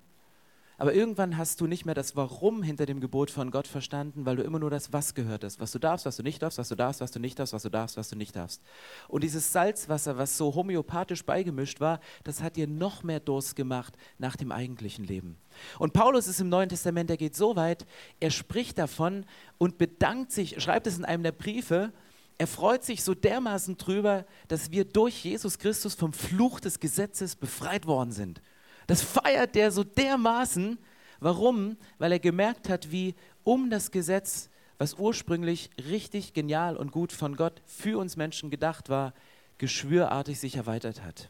Aber 0.79 0.93
irgendwann 0.93 1.37
hast 1.37 1.59
du 1.59 1.65
nicht 1.65 1.85
mehr 1.85 1.95
das 1.95 2.15
Warum 2.15 2.61
hinter 2.61 2.85
dem 2.85 3.01
Gebot 3.01 3.31
von 3.31 3.49
Gott 3.49 3.67
verstanden, 3.67 4.27
weil 4.27 4.35
du 4.35 4.43
immer 4.43 4.59
nur 4.59 4.69
das 4.69 4.93
Was 4.93 5.15
gehört 5.15 5.43
hast. 5.43 5.59
Was 5.59 5.71
du 5.71 5.79
darfst, 5.79 6.05
was 6.05 6.17
du 6.17 6.23
nicht 6.23 6.39
darfst, 6.41 6.59
was 6.59 6.69
du 6.69 6.75
darfst, 6.75 7.01
was 7.01 7.09
du 7.09 7.19
nicht 7.19 7.39
darfst, 7.39 7.53
was 7.53 7.63
du 7.63 7.69
darfst, 7.69 7.97
was 7.97 8.09
du 8.09 8.15
nicht 8.15 8.35
darfst. 8.35 8.61
Und 9.07 9.23
dieses 9.23 9.51
Salzwasser, 9.51 10.17
was 10.17 10.37
so 10.37 10.53
homöopathisch 10.53 11.25
beigemischt 11.25 11.79
war, 11.79 11.99
das 12.23 12.43
hat 12.43 12.57
dir 12.57 12.67
noch 12.67 13.01
mehr 13.01 13.19
Durst 13.19 13.55
gemacht 13.55 13.97
nach 14.19 14.35
dem 14.35 14.51
eigentlichen 14.51 15.03
Leben. 15.03 15.37
Und 15.79 15.93
Paulus 15.93 16.27
ist 16.27 16.39
im 16.41 16.49
Neuen 16.49 16.69
Testament, 16.69 17.09
er 17.09 17.17
geht 17.17 17.35
so 17.35 17.55
weit, 17.55 17.87
er 18.19 18.29
spricht 18.29 18.77
davon 18.77 19.25
und 19.57 19.79
bedankt 19.79 20.31
sich, 20.31 20.61
schreibt 20.61 20.85
es 20.85 20.99
in 20.99 21.05
einem 21.05 21.23
der 21.23 21.31
Briefe, 21.31 21.91
er 22.37 22.47
freut 22.47 22.83
sich 22.83 23.03
so 23.03 23.15
dermaßen 23.15 23.77
drüber, 23.77 24.25
dass 24.47 24.69
wir 24.69 24.85
durch 24.85 25.23
Jesus 25.23 25.57
Christus 25.57 25.95
vom 25.95 26.13
Fluch 26.13 26.59
des 26.59 26.79
Gesetzes 26.79 27.35
befreit 27.35 27.87
worden 27.87 28.11
sind. 28.11 28.43
Das 28.87 29.01
feiert 29.01 29.55
der 29.55 29.71
so 29.71 29.83
dermaßen. 29.83 30.77
Warum? 31.19 31.77
Weil 31.97 32.13
er 32.13 32.19
gemerkt 32.19 32.69
hat, 32.69 32.91
wie 32.91 33.15
um 33.43 33.69
das 33.69 33.91
Gesetz, 33.91 34.49
was 34.77 34.95
ursprünglich 34.95 35.69
richtig 35.89 36.33
genial 36.33 36.77
und 36.77 36.91
gut 36.91 37.11
von 37.11 37.35
Gott 37.35 37.61
für 37.65 37.99
uns 37.99 38.15
Menschen 38.15 38.49
gedacht 38.49 38.89
war, 38.89 39.13
geschwürartig 39.57 40.39
sich 40.39 40.55
erweitert 40.55 41.03
hat. 41.03 41.29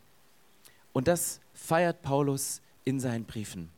Und 0.94 1.08
das 1.08 1.40
feiert 1.54 2.02
Paulus 2.02 2.62
in 2.84 3.00
seinen 3.00 3.26
Briefen. 3.26 3.70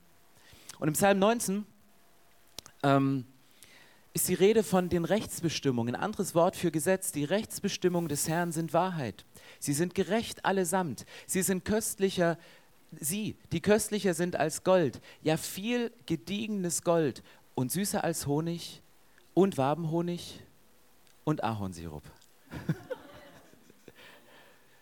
Und 0.79 0.87
im 0.87 0.93
Psalm 0.93 1.19
19 1.19 1.65
ähm, 2.83 3.25
ist 4.13 4.27
die 4.27 4.33
Rede 4.33 4.63
von 4.63 4.89
den 4.89 5.05
Rechtsbestimmungen. 5.05 5.95
Ein 5.95 6.01
anderes 6.01 6.33
Wort 6.33 6.55
für 6.55 6.71
Gesetz. 6.71 7.11
Die 7.11 7.25
Rechtsbestimmungen 7.25 8.09
des 8.09 8.27
Herrn 8.27 8.51
sind 8.51 8.73
Wahrheit. 8.73 9.25
Sie 9.59 9.73
sind 9.73 9.93
gerecht 9.93 10.45
allesamt. 10.45 11.05
Sie 11.27 11.41
sind 11.41 11.65
köstlicher, 11.65 12.37
sie, 12.91 13.35
die 13.51 13.61
köstlicher 13.61 14.13
sind 14.13 14.35
als 14.35 14.63
Gold. 14.63 15.01
Ja, 15.21 15.37
viel 15.37 15.91
gediegenes 16.05 16.83
Gold 16.83 17.23
und 17.55 17.71
süßer 17.71 18.03
als 18.03 18.27
Honig 18.27 18.81
und 19.33 19.57
Wabenhonig 19.57 20.41
und 21.23 21.43
Ahornsirup. 21.43 22.03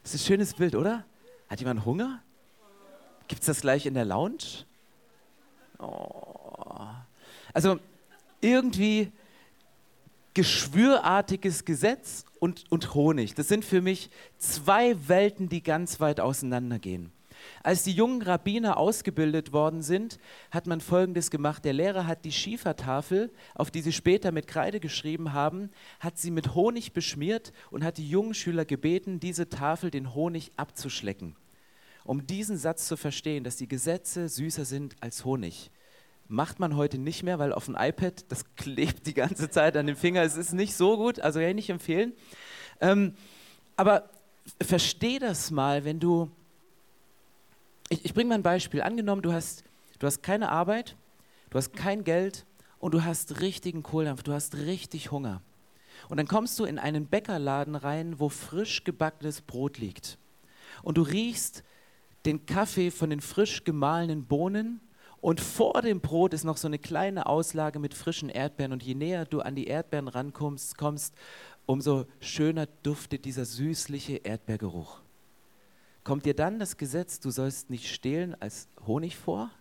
das 0.04 0.14
ist 0.14 0.22
ein 0.22 0.26
schönes 0.28 0.54
Bild, 0.54 0.76
oder? 0.76 1.06
Hat 1.50 1.60
jemand 1.60 1.86
Hunger? 1.86 2.22
Gibt 3.28 3.42
es 3.42 3.48
das 3.48 3.62
gleich 3.62 3.86
in 3.86 3.94
der 3.94 4.06
Lounge? 4.06 4.66
Oh. 5.80 6.88
Also 7.54 7.80
irgendwie 8.42 9.12
geschwürartiges 10.34 11.66
Gesetz 11.66 12.24
und, 12.40 12.66
und 12.70 12.94
Honig. 12.94 13.34
Das 13.34 13.48
sind 13.48 13.66
für 13.66 13.82
mich 13.82 14.12
zwei 14.38 14.96
Welten, 15.08 15.50
die 15.50 15.64
ganz 15.64 16.00
weit 16.00 16.20
auseinandergehen. 16.20 17.12
Als 17.64 17.84
die 17.84 17.92
jungen 17.92 18.22
Rabbiner 18.22 18.78
ausgebildet 18.78 19.54
worden 19.54 19.82
sind, 19.82 20.20
hat 20.52 20.68
man 20.68 20.82
Folgendes 20.82 21.32
gemacht. 21.32 21.66
Der 21.66 21.74
Lehrer 21.74 22.08
hat 22.08 22.26
die 22.26 22.32
Schiefertafel, 22.32 23.32
auf 23.56 23.72
die 23.72 23.82
sie 23.82 23.94
später 23.94 24.32
mit 24.32 24.48
Kreide 24.48 24.80
geschrieben 24.80 25.34
haben, 25.34 25.70
hat 26.00 26.18
sie 26.18 26.32
mit 26.32 26.56
Honig 26.56 26.94
beschmiert 26.94 27.54
und 27.72 27.84
hat 27.84 27.98
die 27.98 28.10
jungen 28.10 28.34
Schüler 28.34 28.66
gebeten, 28.66 29.20
diese 29.20 29.50
Tafel, 29.50 29.92
den 29.92 30.14
Honig 30.14 30.52
abzuschlecken. 30.58 31.36
Um 32.04 32.26
diesen 32.26 32.58
Satz 32.58 32.88
zu 32.88 32.96
verstehen, 32.96 33.44
dass 33.44 33.58
die 33.58 33.68
Gesetze 33.68 34.30
süßer 34.30 34.64
sind 34.64 34.96
als 35.02 35.26
Honig. 35.26 35.72
Macht 36.30 36.60
man 36.60 36.76
heute 36.76 36.98
nicht 36.98 37.24
mehr, 37.24 37.40
weil 37.40 37.54
auf 37.54 37.66
dem 37.66 37.76
iPad, 37.78 38.26
das 38.30 38.44
klebt 38.56 39.08
die 39.08 39.14
ganze 39.14 39.50
Zeit 39.50 39.76
an 39.78 39.88
den 39.88 39.96
Finger. 39.96 40.22
Es 40.24 40.38
ist 40.38 40.54
nicht 40.54 40.76
so 40.76 40.98
gut, 40.98 41.20
also 41.20 41.40
kann 41.40 41.50
ich 41.50 41.56
nicht 41.56 41.70
empfehlen. 41.70 42.14
Ähm, 42.80 43.14
aber 43.76 44.10
versteh 44.62 45.20
das 45.20 45.52
mal, 45.52 45.86
wenn 45.86 46.00
du. 46.00 46.32
Ich, 47.90 48.04
ich 48.06 48.14
bringe 48.14 48.30
mal 48.30 48.36
ein 48.36 48.44
Beispiel. 48.44 48.82
Angenommen, 48.82 49.22
du 49.22 49.32
hast, 49.32 49.64
du 50.00 50.08
hast 50.08 50.22
keine 50.22 50.50
Arbeit, 50.50 50.98
du 51.50 51.58
hast 51.58 51.74
kein 51.74 52.04
Geld 52.04 52.46
und 52.80 52.94
du 52.94 53.04
hast 53.04 53.40
richtigen 53.40 53.84
Kohldampf, 53.84 54.24
du 54.24 54.34
hast 54.34 54.56
richtig 54.56 55.12
Hunger. 55.12 55.42
Und 56.10 56.18
dann 56.18 56.28
kommst 56.28 56.60
du 56.60 56.66
in 56.66 56.80
einen 56.80 57.08
Bäckerladen 57.08 57.76
rein, 57.76 58.20
wo 58.20 58.30
frisch 58.30 58.84
gebackenes 58.84 59.42
Brot 59.42 59.78
liegt. 59.78 60.18
Und 60.84 60.98
du 60.98 61.02
riechst 61.02 61.64
den 62.26 62.46
Kaffee 62.46 62.92
von 62.92 63.10
den 63.10 63.22
frisch 63.22 63.64
gemahlenen 63.64 64.26
Bohnen 64.26 64.82
und 65.22 65.42
vor 65.42 65.82
dem 65.82 66.02
Brot 66.02 66.34
ist 66.34 66.44
noch 66.44 66.58
so 66.58 66.68
eine 66.68 66.78
kleine 66.78 67.26
Auslage 67.26 67.80
mit 67.80 67.94
frischen 67.94 68.30
Erdbeeren. 68.30 68.74
Und 68.74 68.84
je 68.84 68.96
näher 68.96 69.26
du 69.26 69.42
an 69.42 69.56
die 69.56 69.68
Erdbeeren 69.68 70.08
rankommst, 70.08 70.78
kommst, 70.78 71.16
umso 71.66 72.06
schöner 72.20 72.68
duftet 72.84 73.26
dieser 73.26 73.46
süßliche 73.46 74.18
Erdbeergeruch. 74.18 75.02
Kommt 76.08 76.26
dir 76.26 76.34
dann 76.34 76.58
das 76.58 76.78
Gesetz, 76.78 77.20
du 77.20 77.32
sollst 77.32 77.70
nicht 77.70 77.94
stehlen, 77.94 78.34
als 78.40 78.70
Honig 78.86 79.18
vor? 79.18 79.52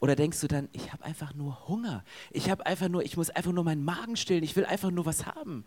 Oder 0.00 0.16
denkst 0.16 0.40
du 0.40 0.48
dann, 0.48 0.68
ich 0.72 0.92
habe 0.92 1.04
einfach 1.04 1.34
nur 1.34 1.68
Hunger. 1.68 2.02
Ich 2.32 2.50
habe 2.50 2.66
einfach 2.66 2.88
nur, 2.88 3.04
ich 3.04 3.16
muss 3.16 3.30
einfach 3.30 3.52
nur 3.52 3.62
meinen 3.62 3.84
Magen 3.84 4.16
stillen. 4.16 4.42
Ich 4.42 4.56
will 4.56 4.64
einfach 4.64 4.90
nur 4.90 5.06
was 5.06 5.24
haben. 5.24 5.64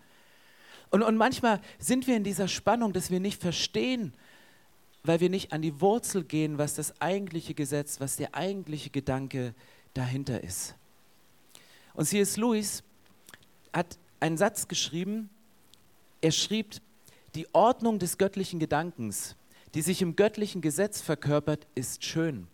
Und, 0.89 1.01
und 1.01 1.15
manchmal 1.15 1.61
sind 1.79 2.07
wir 2.07 2.17
in 2.17 2.25
dieser 2.25 2.49
Spannung, 2.49 2.91
dass 2.91 3.09
wir 3.09 3.21
nicht 3.21 3.39
verstehen, 3.39 4.11
weil 5.05 5.21
wir 5.21 5.29
nicht 5.29 5.53
an 5.53 5.61
die 5.61 5.79
Wurzel 5.79 6.25
gehen, 6.25 6.57
was 6.57 6.73
das 6.73 6.99
eigentliche 6.99 7.53
Gesetz, 7.53 8.01
was 8.01 8.17
der 8.17 8.35
eigentliche 8.35 8.89
Gedanke 8.89 9.55
dahinter 9.93 10.43
ist. 10.43 10.75
Und 11.93 12.03
C.S. 12.03 12.35
Lewis 12.35 12.83
hat 13.71 13.97
einen 14.19 14.35
Satz 14.37 14.67
geschrieben, 14.67 15.29
er 16.19 16.31
schrieb, 16.31 16.81
die 17.33 17.47
Ordnung 17.53 17.97
des 17.97 18.17
göttlichen 18.17 18.59
Gedankens, 18.59 19.37
die 19.75 19.81
sich 19.81 20.01
im 20.01 20.15
göttlichen 20.15 20.61
Gesetz 20.61 21.01
verkörpert, 21.01 21.67
ist 21.75 22.03
schön. 22.03 22.47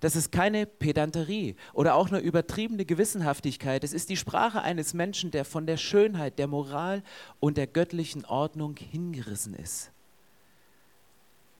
Das 0.00 0.14
ist 0.14 0.30
keine 0.30 0.64
Pedanterie 0.64 1.56
oder 1.74 1.96
auch 1.96 2.08
eine 2.08 2.20
übertriebene 2.20 2.84
Gewissenhaftigkeit. 2.84 3.82
Es 3.82 3.92
ist 3.92 4.10
die 4.10 4.16
Sprache 4.16 4.62
eines 4.62 4.94
Menschen, 4.94 5.32
der 5.32 5.44
von 5.44 5.66
der 5.66 5.76
Schönheit, 5.76 6.38
der 6.38 6.46
Moral 6.46 7.02
und 7.40 7.56
der 7.56 7.66
göttlichen 7.66 8.24
Ordnung 8.24 8.76
hingerissen 8.76 9.54
ist. 9.54 9.90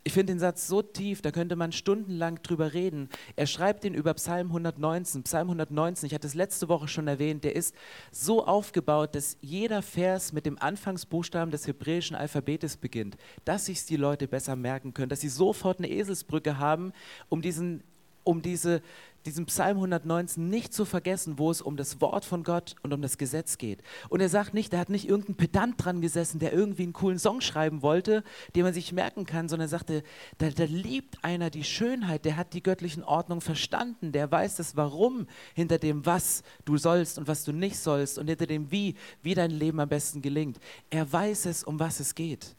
Ich 0.08 0.14
finde 0.14 0.32
den 0.32 0.38
Satz 0.38 0.66
so 0.66 0.80
tief, 0.80 1.20
da 1.20 1.30
könnte 1.30 1.54
man 1.54 1.70
stundenlang 1.70 2.42
drüber 2.42 2.72
reden. 2.72 3.10
Er 3.36 3.46
schreibt 3.46 3.84
ihn 3.84 3.92
über 3.92 4.14
Psalm 4.14 4.46
119. 4.46 5.22
Psalm 5.24 5.48
119, 5.48 6.06
ich 6.06 6.14
hatte 6.14 6.26
es 6.26 6.32
letzte 6.32 6.70
Woche 6.70 6.88
schon 6.88 7.06
erwähnt, 7.08 7.44
der 7.44 7.54
ist 7.54 7.74
so 8.10 8.46
aufgebaut, 8.46 9.14
dass 9.14 9.36
jeder 9.42 9.82
Vers 9.82 10.32
mit 10.32 10.46
dem 10.46 10.58
Anfangsbuchstaben 10.58 11.50
des 11.50 11.66
hebräischen 11.66 12.16
Alphabetes 12.16 12.78
beginnt, 12.78 13.18
dass 13.44 13.66
sich 13.66 13.84
die 13.84 13.96
Leute 13.96 14.28
besser 14.28 14.56
merken 14.56 14.94
können, 14.94 15.10
dass 15.10 15.20
sie 15.20 15.28
sofort 15.28 15.76
eine 15.76 15.90
Eselsbrücke 15.90 16.58
haben, 16.58 16.94
um 17.28 17.42
diesen 17.42 17.82
um 18.28 18.42
diese, 18.42 18.82
diesen 19.24 19.46
Psalm 19.46 19.78
119 19.78 20.50
nicht 20.50 20.74
zu 20.74 20.84
vergessen, 20.84 21.38
wo 21.38 21.50
es 21.50 21.62
um 21.62 21.78
das 21.78 22.02
Wort 22.02 22.26
von 22.26 22.42
Gott 22.42 22.76
und 22.82 22.92
um 22.92 23.00
das 23.00 23.16
Gesetz 23.16 23.56
geht. 23.56 23.82
Und 24.10 24.20
er 24.20 24.28
sagt 24.28 24.52
nicht, 24.52 24.74
er 24.74 24.80
hat 24.80 24.90
nicht 24.90 25.08
irgendein 25.08 25.36
Pedant 25.36 25.82
dran 25.82 26.02
gesessen, 26.02 26.38
der 26.38 26.52
irgendwie 26.52 26.82
einen 26.82 26.92
coolen 26.92 27.18
Song 27.18 27.40
schreiben 27.40 27.80
wollte, 27.80 28.22
den 28.54 28.64
man 28.64 28.74
sich 28.74 28.92
merken 28.92 29.24
kann, 29.24 29.48
sondern 29.48 29.64
er 29.64 29.70
sagte, 29.70 30.02
da, 30.36 30.50
da 30.50 30.64
liebt 30.64 31.24
einer 31.24 31.48
die 31.48 31.64
Schönheit, 31.64 32.26
der 32.26 32.36
hat 32.36 32.52
die 32.52 32.62
göttlichen 32.62 33.02
Ordnungen 33.02 33.40
verstanden, 33.40 34.12
der 34.12 34.30
weiß 34.30 34.56
das 34.56 34.76
Warum 34.76 35.26
hinter 35.54 35.78
dem, 35.78 36.04
was 36.04 36.42
du 36.66 36.76
sollst 36.76 37.18
und 37.18 37.28
was 37.28 37.44
du 37.44 37.52
nicht 37.52 37.78
sollst 37.78 38.18
und 38.18 38.28
hinter 38.28 38.46
dem 38.46 38.70
Wie, 38.70 38.94
wie 39.22 39.34
dein 39.34 39.52
Leben 39.52 39.80
am 39.80 39.88
besten 39.88 40.20
gelingt. 40.20 40.58
Er 40.90 41.10
weiß 41.10 41.46
es, 41.46 41.64
um 41.64 41.80
was 41.80 41.98
es 41.98 42.14
geht. 42.14 42.54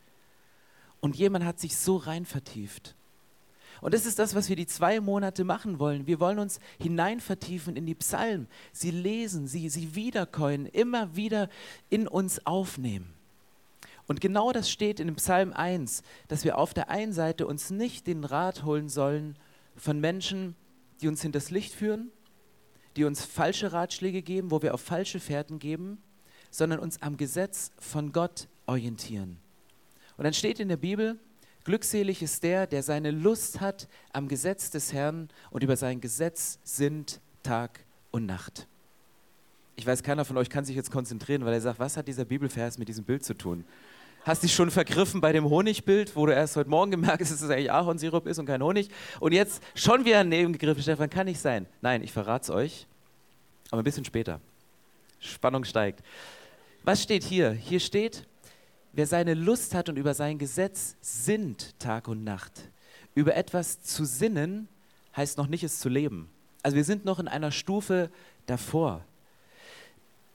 Und 1.00 1.16
jemand 1.16 1.46
hat 1.46 1.60
sich 1.60 1.78
so 1.78 1.98
rein 1.98 2.26
vertieft. 2.26 2.96
Und 3.82 3.94
das 3.94 4.06
ist 4.06 4.20
das, 4.20 4.36
was 4.36 4.50
wir 4.50 4.56
die 4.56 4.68
zwei 4.68 5.00
Monate 5.00 5.44
machen 5.44 5.80
wollen. 5.80 6.08
Wir 6.08 6.20
wollen 6.20 6.40
uns 6.40 6.60
hinein 6.80 7.20
vertiefen 7.20 7.76
in 7.76 7.86
die 7.86 7.96
Psalmen, 7.96 8.48
sie 8.74 8.92
lesen, 8.92 9.48
sie, 9.48 9.70
sie 9.70 9.96
wiederkäuen, 9.96 10.66
immer 10.66 11.16
wieder 11.16 11.50
in 11.90 12.08
uns 12.08 12.46
aufnehmen. 12.46 13.14
Und 14.08 14.22
genau 14.22 14.52
das 14.52 14.72
steht 14.72 15.00
in 15.00 15.08
dem 15.08 15.18
Psalm 15.18 15.54
1, 15.54 16.02
dass 16.28 16.44
wir 16.44 16.58
auf 16.58 16.74
der 16.74 16.90
einen 16.90 17.14
Seite 17.14 17.46
uns 17.46 17.70
nicht 17.70 18.08
den 18.08 18.24
Rat 18.24 18.64
holen 18.64 18.90
sollen 18.90 19.38
von 19.76 20.00
Menschen, 20.00 20.56
die 21.00 21.08
uns 21.08 21.22
hinters 21.22 21.52
Licht 21.52 21.74
führen, 21.74 22.12
die 22.96 23.04
uns 23.04 23.24
falsche 23.24 23.72
Ratschläge 23.72 24.24
geben, 24.24 24.52
wo 24.52 24.64
wir 24.64 24.74
auf 24.74 24.82
falsche 24.82 25.20
Fährten 25.20 25.60
geben, 25.60 26.02
sondern 26.50 26.80
uns 26.80 27.02
am 27.02 27.18
Gesetz 27.18 27.72
von 27.78 28.12
Gott 28.12 28.48
orientieren. 28.66 29.38
Und 30.18 30.24
dann 30.24 30.34
steht 30.34 30.60
in 30.60 30.70
der 30.70 30.78
Bibel, 30.78 31.20
Glückselig 31.70 32.24
ist 32.24 32.42
der, 32.42 32.66
der 32.66 32.82
seine 32.82 33.12
Lust 33.12 33.62
hat 33.62 33.88
am 34.12 34.28
Gesetz 34.28 34.72
des 34.72 34.92
Herrn 34.92 35.30
und 35.52 35.64
über 35.64 35.76
sein 35.76 36.02
Gesetz 36.02 36.58
sinnt 36.64 37.22
Tag 37.44 37.82
und 38.10 38.26
Nacht. 38.26 38.66
Ich 39.76 39.86
weiß, 39.86 40.02
keiner 40.02 40.26
von 40.26 40.36
euch 40.38 40.50
kann 40.50 40.66
sich 40.66 40.76
jetzt 40.76 40.90
konzentrieren, 40.90 41.46
weil 41.46 41.54
er 41.54 41.62
sagt, 41.62 41.78
was 41.78 41.96
hat 41.96 42.08
dieser 42.08 42.26
Bibelvers 42.26 42.80
mit 42.80 42.88
diesem 42.88 43.04
Bild 43.04 43.24
zu 43.24 43.36
tun? 43.36 43.66
Hast 44.24 44.42
dich 44.42 44.52
schon 44.52 44.72
vergriffen 44.72 45.22
bei 45.22 45.32
dem 45.32 45.48
Honigbild, 45.48 46.16
wo 46.16 46.26
du 46.26 46.34
erst 46.34 46.56
heute 46.56 46.72
Morgen 46.72 46.90
gemerkt 46.90 47.22
hast, 47.22 47.34
dass 47.34 47.42
es 47.44 47.52
eigentlich 47.52 47.72
Ahornsirup 47.72 48.26
ist 48.26 48.40
und 48.40 48.48
kein 48.48 48.64
Honig. 48.64 48.90
Und 49.20 49.34
jetzt 49.34 49.62
schon 49.76 50.06
wieder 50.06 50.24
daneben 50.24 50.54
gegriffen, 50.54 50.82
Stefan, 50.82 51.12
kann 51.12 51.28
nicht 51.28 51.40
sein. 51.40 51.68
Nein, 51.82 52.02
ich 52.02 52.12
verrate 52.12 52.46
es 52.46 52.50
euch, 52.50 52.88
aber 53.70 53.84
ein 53.84 53.86
bisschen 53.86 54.06
später. 54.06 54.42
Spannung 55.20 55.66
steigt. 55.66 56.02
Was 56.82 57.04
steht 57.04 57.24
hier? 57.24 57.52
Hier 57.52 57.80
steht, 57.80 58.26
Wer 58.92 59.06
seine 59.06 59.34
Lust 59.34 59.76
hat 59.76 59.90
und 59.90 59.98
über 59.98 60.14
sein 60.14 60.38
Gesetz 60.38 60.96
sinnt 61.02 61.80
Tag 61.80 62.08
und 62.08 62.24
Nacht. 62.24 62.70
Über 63.16 63.36
etwas 63.36 63.82
zu 63.82 64.06
sinnen 64.06 64.68
heißt 65.16 65.38
noch 65.38 65.48
nicht 65.48 65.64
es 65.64 65.80
zu 65.80 65.90
leben. 65.90 66.30
Also 66.64 66.76
wir 66.76 66.84
sind 66.84 67.06
noch 67.06 67.20
in 67.20 67.28
einer 67.28 67.52
Stufe 67.52 68.10
davor. 68.46 69.06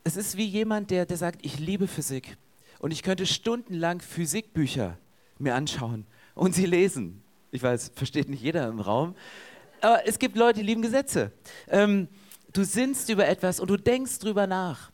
Es 0.05 0.17
ist 0.17 0.37
wie 0.37 0.45
jemand, 0.45 0.91
der, 0.91 1.07
der 1.07 1.17
sagt, 1.17 1.45
ich 1.45 1.59
liebe 1.59 1.87
Physik 1.89 2.37
und 2.79 2.93
ich 2.93 3.03
könnte 3.03 3.27
stundenlang 3.27 4.01
Physikbücher 4.01 4.99
mir 5.39 5.55
anschauen 5.55 6.07
und 6.35 6.55
sie 6.55 6.67
lesen. 6.67 7.23
Ich 7.51 7.63
weiß, 7.63 7.93
versteht 7.95 8.29
nicht 8.29 8.43
jeder 8.43 8.69
im 8.69 8.81
Raum, 8.81 9.15
aber 9.81 10.07
es 10.07 10.19
gibt 10.19 10.37
Leute, 10.37 10.61
die 10.61 10.67
lieben 10.67 10.83
Gesetze. 10.83 11.31
Ähm, 11.69 12.09
du 12.53 12.65
sinnst 12.65 13.11
über 13.11 13.27
etwas 13.27 13.61
und 13.61 13.69
du 13.69 13.77
denkst 13.77 14.19
drüber 14.19 14.47
nach. 14.47 14.91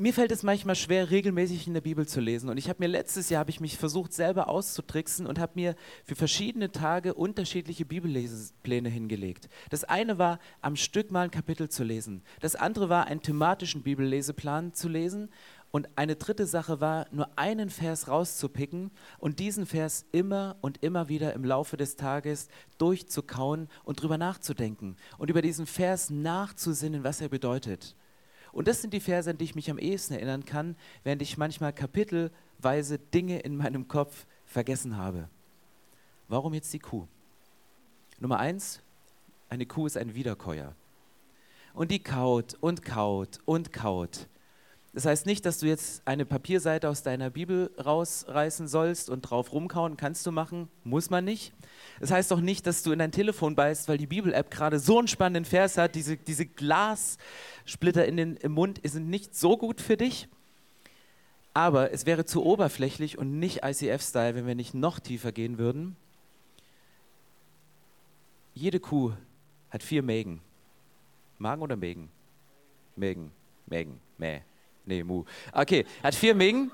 Mir 0.00 0.14
fällt 0.14 0.30
es 0.30 0.44
manchmal 0.44 0.76
schwer, 0.76 1.10
regelmäßig 1.10 1.66
in 1.66 1.74
der 1.74 1.80
Bibel 1.80 2.06
zu 2.06 2.20
lesen. 2.20 2.48
Und 2.48 2.56
ich 2.56 2.68
habe 2.68 2.78
mir 2.78 2.86
letztes 2.86 3.30
Jahr 3.30 3.40
habe 3.40 3.50
ich 3.50 3.58
mich 3.58 3.76
versucht, 3.76 4.12
selber 4.12 4.48
auszutricksen 4.48 5.26
und 5.26 5.40
habe 5.40 5.52
mir 5.56 5.74
für 6.04 6.14
verschiedene 6.14 6.70
Tage 6.70 7.14
unterschiedliche 7.14 7.84
Bibellesepläne 7.84 8.88
hingelegt. 8.88 9.48
Das 9.70 9.82
eine 9.82 10.16
war, 10.16 10.38
am 10.60 10.76
Stück 10.76 11.10
mal 11.10 11.22
ein 11.22 11.32
Kapitel 11.32 11.68
zu 11.68 11.82
lesen. 11.82 12.22
Das 12.40 12.54
andere 12.54 12.88
war, 12.88 13.08
einen 13.08 13.22
thematischen 13.22 13.82
Bibelleseplan 13.82 14.72
zu 14.72 14.88
lesen. 14.88 15.30
Und 15.72 15.88
eine 15.96 16.14
dritte 16.14 16.46
Sache 16.46 16.80
war, 16.80 17.06
nur 17.10 17.36
einen 17.36 17.68
Vers 17.68 18.06
rauszupicken 18.06 18.92
und 19.18 19.40
diesen 19.40 19.66
Vers 19.66 20.06
immer 20.12 20.56
und 20.60 20.82
immer 20.82 21.08
wieder 21.08 21.34
im 21.34 21.44
Laufe 21.44 21.76
des 21.76 21.96
Tages 21.96 22.48
durchzukauen 22.78 23.68
und 23.84 24.00
drüber 24.00 24.16
nachzudenken 24.16 24.96
und 25.18 25.28
über 25.28 25.42
diesen 25.42 25.66
Vers 25.66 26.08
nachzusinnen, 26.08 27.04
was 27.04 27.20
er 27.20 27.28
bedeutet. 27.28 27.96
Und 28.58 28.66
das 28.66 28.82
sind 28.82 28.92
die 28.92 28.98
Verse, 28.98 29.30
an 29.30 29.38
die 29.38 29.44
ich 29.44 29.54
mich 29.54 29.70
am 29.70 29.78
ehesten 29.78 30.14
erinnern 30.14 30.44
kann, 30.44 30.74
während 31.04 31.22
ich 31.22 31.38
manchmal 31.38 31.72
kapitelweise 31.72 32.98
Dinge 32.98 33.38
in 33.38 33.56
meinem 33.56 33.86
Kopf 33.86 34.26
vergessen 34.46 34.96
habe. 34.96 35.28
Warum 36.26 36.54
jetzt 36.54 36.72
die 36.72 36.80
Kuh? 36.80 37.06
Nummer 38.18 38.40
eins, 38.40 38.80
eine 39.48 39.64
Kuh 39.64 39.86
ist 39.86 39.96
ein 39.96 40.16
Wiederkäuer. 40.16 40.74
Und 41.72 41.92
die 41.92 42.00
kaut 42.00 42.56
und 42.60 42.82
kaut 42.82 43.38
und 43.44 43.72
kaut. 43.72 44.26
Das 44.94 45.04
heißt 45.04 45.26
nicht, 45.26 45.44
dass 45.44 45.58
du 45.58 45.66
jetzt 45.66 46.02
eine 46.06 46.24
Papierseite 46.24 46.88
aus 46.88 47.02
deiner 47.02 47.30
Bibel 47.30 47.70
rausreißen 47.78 48.66
sollst 48.68 49.10
und 49.10 49.22
drauf 49.22 49.52
rumkauen. 49.52 49.96
Kannst 49.96 50.26
du 50.26 50.32
machen, 50.32 50.68
muss 50.82 51.10
man 51.10 51.24
nicht. 51.24 51.52
Das 52.00 52.10
heißt 52.10 52.32
auch 52.32 52.40
nicht, 52.40 52.66
dass 52.66 52.82
du 52.82 52.92
in 52.92 52.98
dein 52.98 53.12
Telefon 53.12 53.54
beißt, 53.54 53.88
weil 53.88 53.98
die 53.98 54.06
Bibel-App 54.06 54.50
gerade 54.50 54.78
so 54.78 54.98
einen 54.98 55.08
spannenden 55.08 55.44
Vers 55.44 55.76
hat. 55.76 55.94
Diese, 55.94 56.16
diese 56.16 56.46
Glassplitter 56.46 58.06
in 58.06 58.16
den, 58.16 58.36
im 58.36 58.52
Mund 58.52 58.80
sind 58.82 59.08
nicht 59.08 59.36
so 59.36 59.58
gut 59.58 59.80
für 59.80 59.96
dich. 59.96 60.28
Aber 61.52 61.92
es 61.92 62.06
wäre 62.06 62.24
zu 62.24 62.44
oberflächlich 62.44 63.18
und 63.18 63.38
nicht 63.38 63.64
ICF-Style, 63.64 64.34
wenn 64.36 64.46
wir 64.46 64.54
nicht 64.54 64.74
noch 64.74 65.00
tiefer 65.00 65.32
gehen 65.32 65.58
würden. 65.58 65.96
Jede 68.54 68.80
Kuh 68.80 69.12
hat 69.70 69.82
vier 69.82 70.02
Mägen. 70.02 70.40
Magen 71.38 71.62
oder 71.62 71.76
Mägen? 71.76 72.10
Mägen, 72.96 73.30
Mägen, 73.66 74.00
Mäh. 74.16 74.40
Nee, 74.88 75.04
Mu. 75.04 75.24
Okay, 75.52 75.84
hat 76.02 76.14
vier 76.14 76.34
Mägen. 76.34 76.72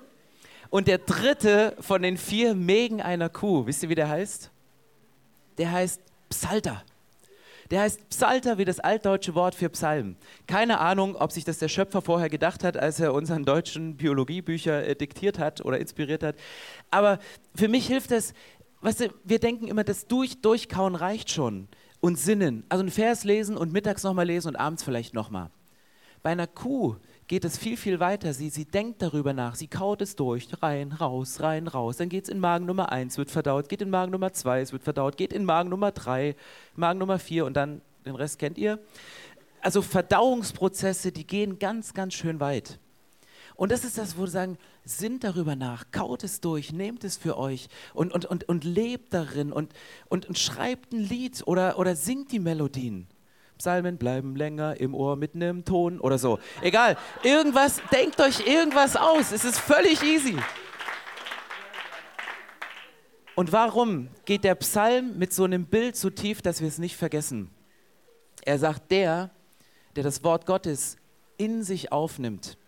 Und 0.71 0.87
der 0.87 0.99
dritte 0.99 1.77
von 1.81 2.01
den 2.01 2.17
vier 2.17 2.55
Mägen 2.55 3.03
einer 3.03 3.29
Kuh, 3.29 3.67
wisst 3.67 3.83
ihr, 3.83 3.89
wie 3.89 3.97
der 3.97 4.09
heißt? 4.09 4.51
Der 5.59 5.73
heißt 5.73 6.01
Psalter. 6.29 6.85
Der 7.73 7.81
heißt 7.81 8.09
Psalter 8.11 8.57
wie 8.57 8.65
das 8.65 8.79
altdeutsche 8.79 9.35
Wort 9.35 9.57
für 9.57 9.69
Psalm. 9.71 10.15
Keine 10.47 10.79
Ahnung, 10.79 11.17
ob 11.17 11.33
sich 11.33 11.45
das 11.45 11.59
der 11.59 11.67
Schöpfer 11.67 12.03
vorher 12.03 12.29
gedacht 12.29 12.63
hat, 12.63 12.77
als 12.77 13.01
er 13.01 13.15
unseren 13.15 13.45
deutschen 13.45 13.97
Biologiebücher 13.97 14.87
äh, 14.87 14.95
diktiert 14.95 15.41
hat 15.41 15.65
oder 15.65 15.81
inspiriert 15.81 16.23
hat. 16.23 16.37
Aber 16.93 17.19
für 17.57 17.67
mich 17.67 17.89
hilft 17.89 18.13
es, 18.13 18.33
weißt 18.83 19.01
du, 19.01 19.09
wir 19.25 19.41
denken 19.41 19.67
immer, 19.67 19.83
das 19.83 20.07
Durch 20.07 20.41
Durchkauen 20.41 20.95
reicht 20.95 21.31
schon. 21.31 21.67
Und 22.01 22.17
Sinnen. 22.17 22.65
Also 22.69 22.85
ein 22.85 22.91
Vers 22.91 23.25
lesen 23.25 23.57
und 23.57 23.73
mittags 23.73 24.05
nochmal 24.05 24.27
lesen 24.27 24.49
und 24.49 24.57
abends 24.57 24.85
vielleicht 24.85 25.15
nochmal. 25.15 25.51
Bei 26.23 26.31
einer 26.31 26.47
Kuh 26.47 26.97
geht 27.27 27.45
es 27.45 27.59
viel, 27.59 27.77
viel 27.77 28.01
weiter. 28.01 28.33
Sie, 28.33 28.51
sie 28.51 28.65
denkt 28.65 29.03
darüber 29.03 29.33
nach, 29.33 29.55
sie 29.55 29.69
kaut 29.69 30.03
es 30.03 30.17
durch, 30.17 30.49
rein, 30.63 30.93
raus, 30.93 31.41
rein, 31.41 31.69
raus. 31.69 31.97
Dann 31.97 32.09
geht 32.09 32.25
es 32.25 32.31
in 32.31 32.41
Magen 32.41 32.67
Nummer 32.67 32.93
1, 32.93 33.19
wird 33.19 33.31
verdaut, 33.31 33.69
geht 33.69 33.83
in 33.83 33.91
Magen 33.91 34.13
Nummer 34.13 34.33
2, 34.33 34.61
es 34.61 34.73
wird 34.73 34.83
verdaut, 34.83 35.17
geht 35.17 35.33
in 35.33 35.45
Magen 35.45 35.71
Nummer 35.71 35.93
3, 35.93 36.37
Magen 36.77 36.99
Nummer 36.99 37.19
4 37.19 37.45
und 37.47 37.55
dann 37.55 37.81
den 38.05 38.15
Rest 38.15 38.39
kennt 38.39 38.59
ihr. 38.59 38.79
Also 39.61 39.81
Verdauungsprozesse, 39.81 41.13
die 41.13 41.27
gehen 41.27 41.59
ganz, 41.59 41.95
ganz 41.95 42.15
schön 42.15 42.41
weit. 42.41 42.79
Und 43.57 43.71
das 43.71 43.85
ist 43.85 43.99
das, 43.99 44.19
wo 44.19 44.23
wir 44.23 44.29
sagen, 44.29 44.59
sinnt 44.85 45.25
darüber 45.25 45.55
nach, 45.55 45.91
kaut 45.93 46.25
es 46.25 46.41
durch, 46.41 46.73
nehmt 46.73 47.05
es 47.05 47.17
für 47.17 47.39
euch 47.39 47.69
und, 47.95 48.13
und, 48.13 48.27
und, 48.27 48.49
und 48.49 48.65
lebt 48.65 49.15
darin 49.15 49.53
und, 49.53 49.73
und, 50.09 50.27
und 50.27 50.39
schreibt 50.39 50.93
ein 50.93 50.99
Lied 50.99 51.43
oder, 51.47 51.79
oder 51.79 51.95
singt 51.95 52.33
die 52.33 52.41
Melodien. 52.41 53.07
Psalmen 53.65 53.97
bleiben 53.97 54.37
länger 54.37 54.79
im 54.79 54.95
Ohr 54.95 55.17
mit 55.17 55.35
einem 55.35 55.65
Ton 55.65 55.99
oder 55.99 56.19
so. 56.19 56.39
Egal, 56.61 56.99
irgendwas, 57.23 57.81
denkt 57.91 58.21
euch 58.21 58.47
irgendwas 58.47 58.95
aus. 58.95 59.33
Es 59.33 59.43
ist 59.43 59.59
völlig 59.59 60.03
easy. 60.03 60.37
Und 63.35 63.53
warum 63.53 64.11
geht 64.27 64.45
der 64.45 64.55
Psalm 64.57 65.17
mit 65.17 65.33
so 65.33 65.45
einem 65.45 65.65
Bild 65.65 65.97
so 65.97 66.11
tief, 66.11 66.43
dass 66.43 66.61
wir 66.61 66.69
es 66.69 66.77
nicht 66.77 66.95
vergessen? 66.99 67.49
Er 68.43 68.59
sagt, 68.59 68.91
der, 68.91 69.31
der 69.97 70.05
das 70.05 70.23
Wort 70.23 70.45
Gottes 70.45 70.99
in 71.39 71.63
sich 71.63 71.91
aufnimmt, 71.91 72.59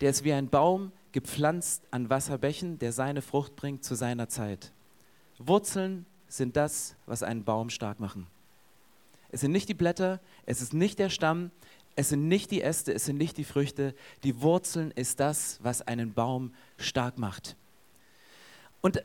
der 0.00 0.10
ist 0.10 0.24
wie 0.24 0.32
ein 0.32 0.48
Baum 0.48 0.90
gepflanzt 1.12 1.84
an 1.92 2.10
Wasserbächen, 2.10 2.80
der 2.80 2.90
seine 2.90 3.22
Frucht 3.22 3.54
bringt 3.54 3.84
zu 3.84 3.94
seiner 3.94 4.28
Zeit. 4.28 4.72
Wurzeln 5.38 6.06
sind 6.26 6.56
das, 6.56 6.96
was 7.06 7.22
einen 7.22 7.44
Baum 7.44 7.70
stark 7.70 8.00
machen. 8.00 8.26
Es 9.34 9.40
sind 9.40 9.50
nicht 9.50 9.68
die 9.68 9.74
Blätter, 9.74 10.20
es 10.46 10.62
ist 10.62 10.74
nicht 10.74 11.00
der 11.00 11.10
Stamm, 11.10 11.50
es 11.96 12.10
sind 12.10 12.28
nicht 12.28 12.52
die 12.52 12.62
Äste, 12.62 12.94
es 12.94 13.06
sind 13.06 13.16
nicht 13.18 13.36
die 13.36 13.42
Früchte. 13.42 13.92
Die 14.22 14.40
Wurzeln 14.42 14.92
ist 14.92 15.18
das, 15.18 15.58
was 15.60 15.82
einen 15.82 16.14
Baum 16.14 16.54
stark 16.76 17.18
macht. 17.18 17.56
Und 18.80 19.02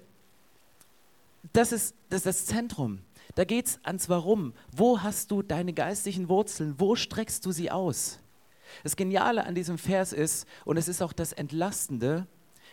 das 1.51 1.71
ist 1.71 1.95
das, 2.09 2.19
ist 2.19 2.25
das 2.27 2.45
Zentrum. 2.45 2.99
Da 3.33 3.43
geht 3.43 3.65
es 3.65 3.79
ans 3.83 4.07
Warum. 4.07 4.53
Wo 4.71 5.01
hast 5.01 5.31
du 5.31 5.41
deine 5.41 5.73
geistlichen 5.73 6.29
Wurzeln? 6.29 6.75
Wo 6.77 6.95
streckst 6.95 7.43
du 7.47 7.51
sie 7.51 7.71
aus? 7.71 8.19
Das 8.83 8.95
Geniale 8.95 9.47
an 9.47 9.55
diesem 9.55 9.79
Vers 9.79 10.13
ist, 10.13 10.45
und 10.63 10.77
es 10.77 10.87
ist 10.87 11.01
auch 11.01 11.13
das 11.13 11.33
Entlastende, 11.33 12.27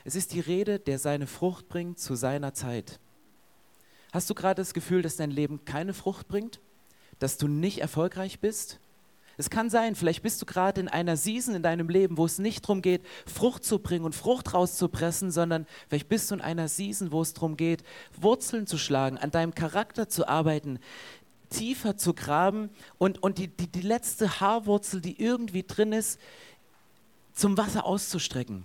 es 0.04 0.14
ist 0.14 0.34
die 0.34 0.40
Rede, 0.40 0.78
der 0.78 0.98
seine 0.98 1.26
Frucht 1.26 1.70
bringt 1.70 1.98
zu 1.98 2.16
seiner 2.16 2.52
Zeit. 2.52 3.00
Hast 4.12 4.28
du 4.28 4.34
gerade 4.34 4.60
das 4.60 4.74
Gefühl, 4.74 5.00
dass 5.00 5.16
dein 5.16 5.30
Leben 5.30 5.64
keine 5.64 5.94
Frucht 5.94 6.28
bringt? 6.28 6.60
Dass 7.18 7.38
du 7.38 7.48
nicht 7.48 7.80
erfolgreich 7.80 8.40
bist? 8.40 8.78
Es 9.38 9.50
kann 9.50 9.68
sein, 9.68 9.94
vielleicht 9.94 10.22
bist 10.22 10.40
du 10.40 10.46
gerade 10.46 10.80
in 10.80 10.88
einer 10.88 11.16
Season 11.16 11.54
in 11.54 11.62
deinem 11.62 11.88
Leben, 11.88 12.16
wo 12.16 12.24
es 12.24 12.38
nicht 12.38 12.64
darum 12.64 12.80
geht, 12.80 13.02
Frucht 13.26 13.64
zu 13.64 13.78
bringen 13.78 14.04
und 14.04 14.14
Frucht 14.14 14.54
rauszupressen, 14.54 15.30
sondern 15.30 15.66
vielleicht 15.88 16.08
bist 16.08 16.30
du 16.30 16.36
in 16.36 16.40
einer 16.40 16.68
Season, 16.68 17.12
wo 17.12 17.20
es 17.20 17.34
darum 17.34 17.56
geht, 17.56 17.82
Wurzeln 18.18 18.66
zu 18.66 18.78
schlagen, 18.78 19.18
an 19.18 19.30
deinem 19.30 19.54
Charakter 19.54 20.08
zu 20.08 20.26
arbeiten, 20.26 20.78
tiefer 21.50 21.96
zu 21.96 22.14
graben 22.14 22.70
und, 22.98 23.22
und 23.22 23.38
die, 23.38 23.48
die, 23.48 23.66
die 23.66 23.82
letzte 23.82 24.40
Haarwurzel, 24.40 25.02
die 25.02 25.20
irgendwie 25.20 25.64
drin 25.64 25.92
ist, 25.92 26.18
zum 27.34 27.58
Wasser 27.58 27.84
auszustrecken. 27.84 28.64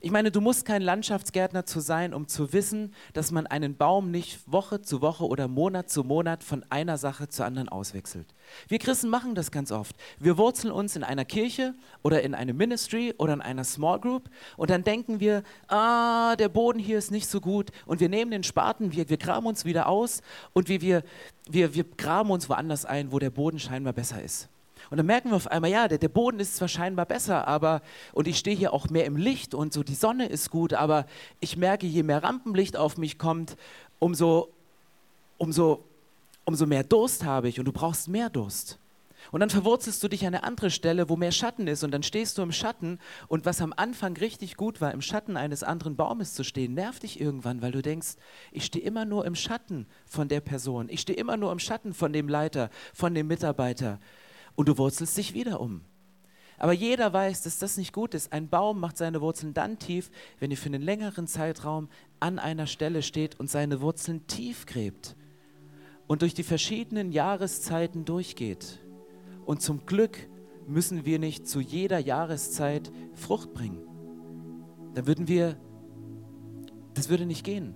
Ich 0.00 0.10
meine, 0.10 0.30
du 0.30 0.40
musst 0.40 0.64
kein 0.64 0.82
Landschaftsgärtner 0.82 1.66
zu 1.66 1.80
sein, 1.80 2.14
um 2.14 2.26
zu 2.26 2.52
wissen, 2.52 2.94
dass 3.12 3.30
man 3.30 3.46
einen 3.46 3.76
Baum 3.76 4.10
nicht 4.10 4.40
Woche 4.50 4.82
zu 4.82 5.00
Woche 5.00 5.26
oder 5.26 5.46
Monat 5.46 5.88
zu 5.88 6.02
Monat 6.02 6.42
von 6.42 6.64
einer 6.68 6.98
Sache 6.98 7.28
zur 7.28 7.46
anderen 7.46 7.68
auswechselt. 7.68 8.34
Wir 8.68 8.78
Christen 8.78 9.08
machen 9.08 9.34
das 9.34 9.50
ganz 9.50 9.70
oft. 9.70 9.96
Wir 10.18 10.36
wurzeln 10.36 10.72
uns 10.72 10.96
in 10.96 11.04
einer 11.04 11.24
Kirche 11.24 11.74
oder 12.02 12.22
in 12.22 12.34
einem 12.34 12.56
Ministry 12.56 13.14
oder 13.18 13.34
in 13.34 13.40
einer 13.40 13.64
Small 13.64 14.00
Group 14.00 14.28
und 14.56 14.70
dann 14.70 14.82
denken 14.82 15.20
wir, 15.20 15.42
ah, 15.68 16.34
der 16.36 16.48
Boden 16.48 16.78
hier 16.78 16.98
ist 16.98 17.10
nicht 17.10 17.28
so 17.28 17.40
gut 17.40 17.70
und 17.86 18.00
wir 18.00 18.08
nehmen 18.08 18.30
den 18.30 18.42
Spaten, 18.42 18.92
wir, 18.92 19.08
wir 19.08 19.16
graben 19.16 19.46
uns 19.46 19.64
wieder 19.64 19.88
aus 19.88 20.22
und 20.52 20.68
wir, 20.68 20.80
wir, 20.80 21.02
wir, 21.48 21.74
wir 21.74 21.84
graben 21.84 22.30
uns 22.30 22.48
woanders 22.48 22.84
ein, 22.84 23.12
wo 23.12 23.18
der 23.18 23.30
Boden 23.30 23.58
scheinbar 23.58 23.92
besser 23.92 24.22
ist. 24.22 24.48
Und 24.90 24.98
dann 24.98 25.06
merken 25.06 25.30
wir 25.30 25.36
auf 25.36 25.46
einmal, 25.46 25.70
ja, 25.70 25.88
der, 25.88 25.98
der 25.98 26.08
Boden 26.08 26.40
ist 26.40 26.56
zwar 26.56 26.68
scheinbar 26.68 27.06
besser, 27.06 27.46
aber, 27.48 27.82
und 28.12 28.28
ich 28.28 28.38
stehe 28.38 28.56
hier 28.56 28.72
auch 28.72 28.88
mehr 28.90 29.04
im 29.04 29.16
Licht 29.16 29.54
und 29.54 29.72
so, 29.72 29.82
die 29.82 29.94
Sonne 29.94 30.26
ist 30.26 30.50
gut, 30.50 30.74
aber 30.74 31.06
ich 31.40 31.56
merke, 31.56 31.86
je 31.86 32.02
mehr 32.02 32.22
Rampenlicht 32.22 32.76
auf 32.76 32.98
mich 32.98 33.18
kommt, 33.18 33.56
umso, 33.98 34.48
umso, 35.38 35.84
umso 36.44 36.66
mehr 36.66 36.84
Durst 36.84 37.24
habe 37.24 37.48
ich 37.48 37.58
und 37.58 37.64
du 37.66 37.72
brauchst 37.72 38.08
mehr 38.08 38.30
Durst. 38.30 38.78
Und 39.32 39.40
dann 39.40 39.50
verwurzelst 39.50 40.02
du 40.02 40.08
dich 40.08 40.26
an 40.26 40.34
eine 40.34 40.44
andere 40.44 40.70
Stelle, 40.70 41.08
wo 41.08 41.16
mehr 41.16 41.32
Schatten 41.32 41.66
ist 41.66 41.82
und 41.82 41.90
dann 41.90 42.02
stehst 42.02 42.38
du 42.38 42.42
im 42.42 42.52
Schatten 42.52 42.98
und 43.28 43.46
was 43.46 43.60
am 43.60 43.72
Anfang 43.74 44.16
richtig 44.16 44.56
gut 44.56 44.80
war, 44.80 44.92
im 44.92 45.00
Schatten 45.00 45.36
eines 45.36 45.62
anderen 45.62 45.96
Baumes 45.96 46.34
zu 46.34 46.44
stehen, 46.44 46.74
nervt 46.74 47.02
dich 47.02 47.20
irgendwann, 47.20 47.62
weil 47.62 47.72
du 47.72 47.82
denkst, 47.82 48.16
ich 48.52 48.66
stehe 48.66 48.84
immer 48.84 49.04
nur 49.04 49.24
im 49.24 49.34
Schatten 49.34 49.86
von 50.06 50.28
der 50.28 50.40
Person, 50.40 50.88
ich 50.88 51.00
stehe 51.00 51.18
immer 51.18 51.36
nur 51.36 51.52
im 51.52 51.58
Schatten 51.58 51.94
von 51.94 52.12
dem 52.12 52.28
Leiter, 52.28 52.70
von 52.92 53.14
dem 53.14 53.26
Mitarbeiter 53.26 53.98
und 54.56 54.68
du 54.68 54.78
wurzelst 54.78 55.16
dich 55.16 55.34
wieder 55.34 55.60
um. 55.60 55.82
Aber 56.58 56.72
jeder 56.72 57.12
weiß, 57.12 57.42
dass 57.42 57.58
das 57.58 57.76
nicht 57.76 57.92
gut 57.92 58.14
ist. 58.14 58.32
Ein 58.32 58.48
Baum 58.48 58.78
macht 58.78 58.96
seine 58.96 59.20
Wurzeln 59.20 59.54
dann 59.54 59.78
tief, 59.78 60.10
wenn 60.38 60.50
er 60.50 60.56
für 60.56 60.66
einen 60.66 60.82
längeren 60.82 61.26
Zeitraum 61.26 61.88
an 62.20 62.38
einer 62.38 62.66
Stelle 62.66 63.02
steht 63.02 63.40
und 63.40 63.50
seine 63.50 63.80
Wurzeln 63.80 64.26
tief 64.26 64.66
gräbt 64.66 65.16
und 66.06 66.22
durch 66.22 66.34
die 66.34 66.42
verschiedenen 66.42 67.12
Jahreszeiten 67.12 68.04
durchgeht. 68.04 68.80
Und 69.44 69.62
zum 69.62 69.84
Glück 69.84 70.28
müssen 70.66 71.04
wir 71.04 71.18
nicht 71.18 71.48
zu 71.48 71.60
jeder 71.60 71.98
Jahreszeit 71.98 72.90
Frucht 73.14 73.52
bringen. 73.52 73.82
Dann 74.94 75.06
würden 75.06 75.28
wir, 75.28 75.56
das 76.94 77.08
würde 77.08 77.26
nicht 77.26 77.44
gehen. 77.44 77.74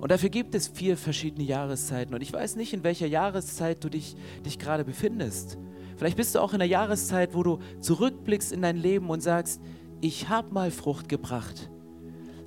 Und 0.00 0.10
dafür 0.10 0.30
gibt 0.30 0.54
es 0.54 0.68
vier 0.68 0.96
verschiedene 0.96 1.44
Jahreszeiten. 1.44 2.14
Und 2.14 2.22
ich 2.22 2.32
weiß 2.32 2.56
nicht, 2.56 2.72
in 2.72 2.82
welcher 2.82 3.06
Jahreszeit 3.06 3.84
du 3.84 3.90
dich, 3.90 4.16
dich 4.46 4.58
gerade 4.58 4.84
befindest. 4.84 5.58
Vielleicht 5.98 6.16
bist 6.16 6.34
du 6.34 6.38
auch 6.38 6.54
in 6.54 6.62
einer 6.62 6.70
Jahreszeit, 6.70 7.34
wo 7.34 7.42
du 7.42 7.58
zurückblickst 7.80 8.52
in 8.52 8.62
dein 8.62 8.78
Leben 8.78 9.10
und 9.10 9.20
sagst, 9.20 9.60
ich 10.00 10.30
habe 10.30 10.54
mal 10.54 10.70
Frucht 10.70 11.10
gebracht. 11.10 11.70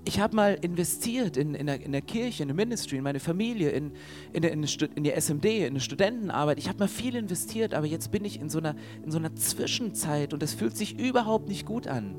Ich 0.05 0.19
habe 0.19 0.35
mal 0.35 0.57
investiert 0.61 1.37
in, 1.37 1.53
in, 1.53 1.67
der, 1.67 1.79
in 1.79 1.91
der 1.91 2.01
Kirche, 2.01 2.41
in 2.41 2.49
der 2.49 2.55
Ministry, 2.55 2.97
in 2.97 3.03
meine 3.03 3.19
Familie, 3.19 3.69
in, 3.69 3.91
in, 4.33 4.41
der, 4.41 4.51
in, 4.51 4.63
in 4.95 5.03
die 5.03 5.11
SMD, 5.11 5.45
in 5.45 5.75
die 5.75 5.79
Studentenarbeit. 5.79 6.57
Ich 6.57 6.67
habe 6.67 6.79
mal 6.79 6.87
viel 6.87 7.15
investiert, 7.15 7.75
aber 7.75 7.85
jetzt 7.85 8.11
bin 8.11 8.25
ich 8.25 8.41
in 8.41 8.49
so, 8.49 8.57
einer, 8.57 8.75
in 9.05 9.11
so 9.11 9.19
einer 9.19 9.35
Zwischenzeit 9.35 10.33
und 10.33 10.41
es 10.41 10.55
fühlt 10.55 10.75
sich 10.75 10.99
überhaupt 10.99 11.47
nicht 11.47 11.67
gut 11.67 11.85
an. 11.85 12.15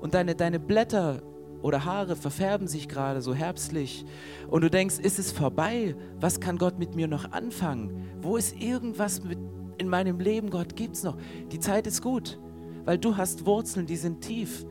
Und 0.00 0.12
deine, 0.12 0.34
deine 0.34 0.60
Blätter 0.60 1.22
oder 1.62 1.84
Haare 1.84 2.16
verfärben 2.16 2.66
sich 2.66 2.88
gerade 2.88 3.20
so 3.20 3.34
herbstlich 3.34 4.04
und 4.48 4.62
du 4.62 4.70
denkst, 4.70 4.98
ist 4.98 5.18
es 5.18 5.32
vorbei? 5.32 5.94
Was 6.18 6.40
kann 6.40 6.58
Gott 6.58 6.78
mit 6.78 6.94
mir 6.94 7.08
noch 7.08 7.32
anfangen? 7.32 8.08
Wo 8.22 8.36
ist 8.36 8.60
irgendwas 8.60 9.22
mit 9.22 9.38
in 9.78 9.88
meinem 9.88 10.20
Leben, 10.20 10.50
Gott, 10.50 10.76
gibt 10.76 10.96
es 10.96 11.02
noch? 11.02 11.16
Die 11.52 11.58
Zeit 11.58 11.86
ist 11.86 12.02
gut, 12.02 12.38
weil 12.84 12.98
du 12.98 13.16
hast 13.16 13.46
Wurzeln, 13.46 13.86
die 13.86 13.96
sind 13.96 14.20
tief. 14.20 14.66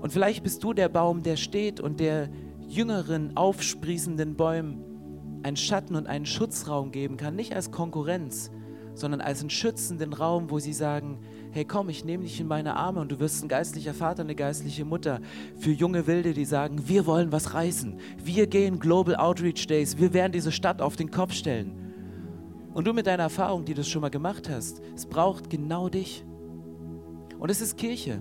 Und 0.00 0.12
vielleicht 0.12 0.42
bist 0.42 0.64
du 0.64 0.72
der 0.72 0.88
Baum, 0.88 1.22
der 1.22 1.36
steht 1.36 1.80
und 1.80 2.00
der 2.00 2.30
jüngeren, 2.68 3.36
aufsprießenden 3.36 4.34
Bäumen 4.34 4.82
einen 5.42 5.56
Schatten 5.56 5.94
und 5.94 6.06
einen 6.06 6.26
Schutzraum 6.26 6.90
geben 6.90 7.16
kann, 7.16 7.36
nicht 7.36 7.54
als 7.54 7.70
Konkurrenz, 7.70 8.50
sondern 8.94 9.20
als 9.20 9.40
einen 9.40 9.50
schützenden 9.50 10.12
Raum, 10.12 10.50
wo 10.50 10.58
sie 10.58 10.72
sagen, 10.72 11.18
hey 11.54 11.64
komm, 11.64 11.88
ich 11.88 12.04
nehme 12.04 12.24
dich 12.24 12.40
in 12.40 12.46
meine 12.46 12.76
Arme 12.76 13.00
und 13.00 13.10
du 13.10 13.18
wirst 13.18 13.42
ein 13.42 13.48
geistlicher 13.48 13.94
Vater, 13.94 14.22
eine 14.22 14.34
geistliche 14.34 14.84
Mutter 14.84 15.20
für 15.56 15.70
junge 15.70 16.06
Wilde, 16.06 16.34
die 16.34 16.44
sagen, 16.44 16.86
wir 16.86 17.06
wollen 17.06 17.32
was 17.32 17.54
reißen, 17.54 17.98
wir 18.22 18.46
gehen 18.46 18.78
Global 18.78 19.16
Outreach 19.16 19.66
Days, 19.66 19.96
wir 19.96 20.12
werden 20.12 20.32
diese 20.32 20.52
Stadt 20.52 20.82
auf 20.82 20.96
den 20.96 21.10
Kopf 21.10 21.32
stellen. 21.32 21.72
Und 22.74 22.86
du 22.86 22.92
mit 22.92 23.06
deiner 23.06 23.22
Erfahrung, 23.22 23.64
die 23.64 23.72
du 23.72 23.84
schon 23.84 24.02
mal 24.02 24.10
gemacht 24.10 24.50
hast, 24.50 24.82
es 24.94 25.06
braucht 25.06 25.48
genau 25.48 25.88
dich. 25.88 26.24
Und 27.38 27.50
es 27.50 27.60
ist 27.60 27.78
Kirche 27.78 28.20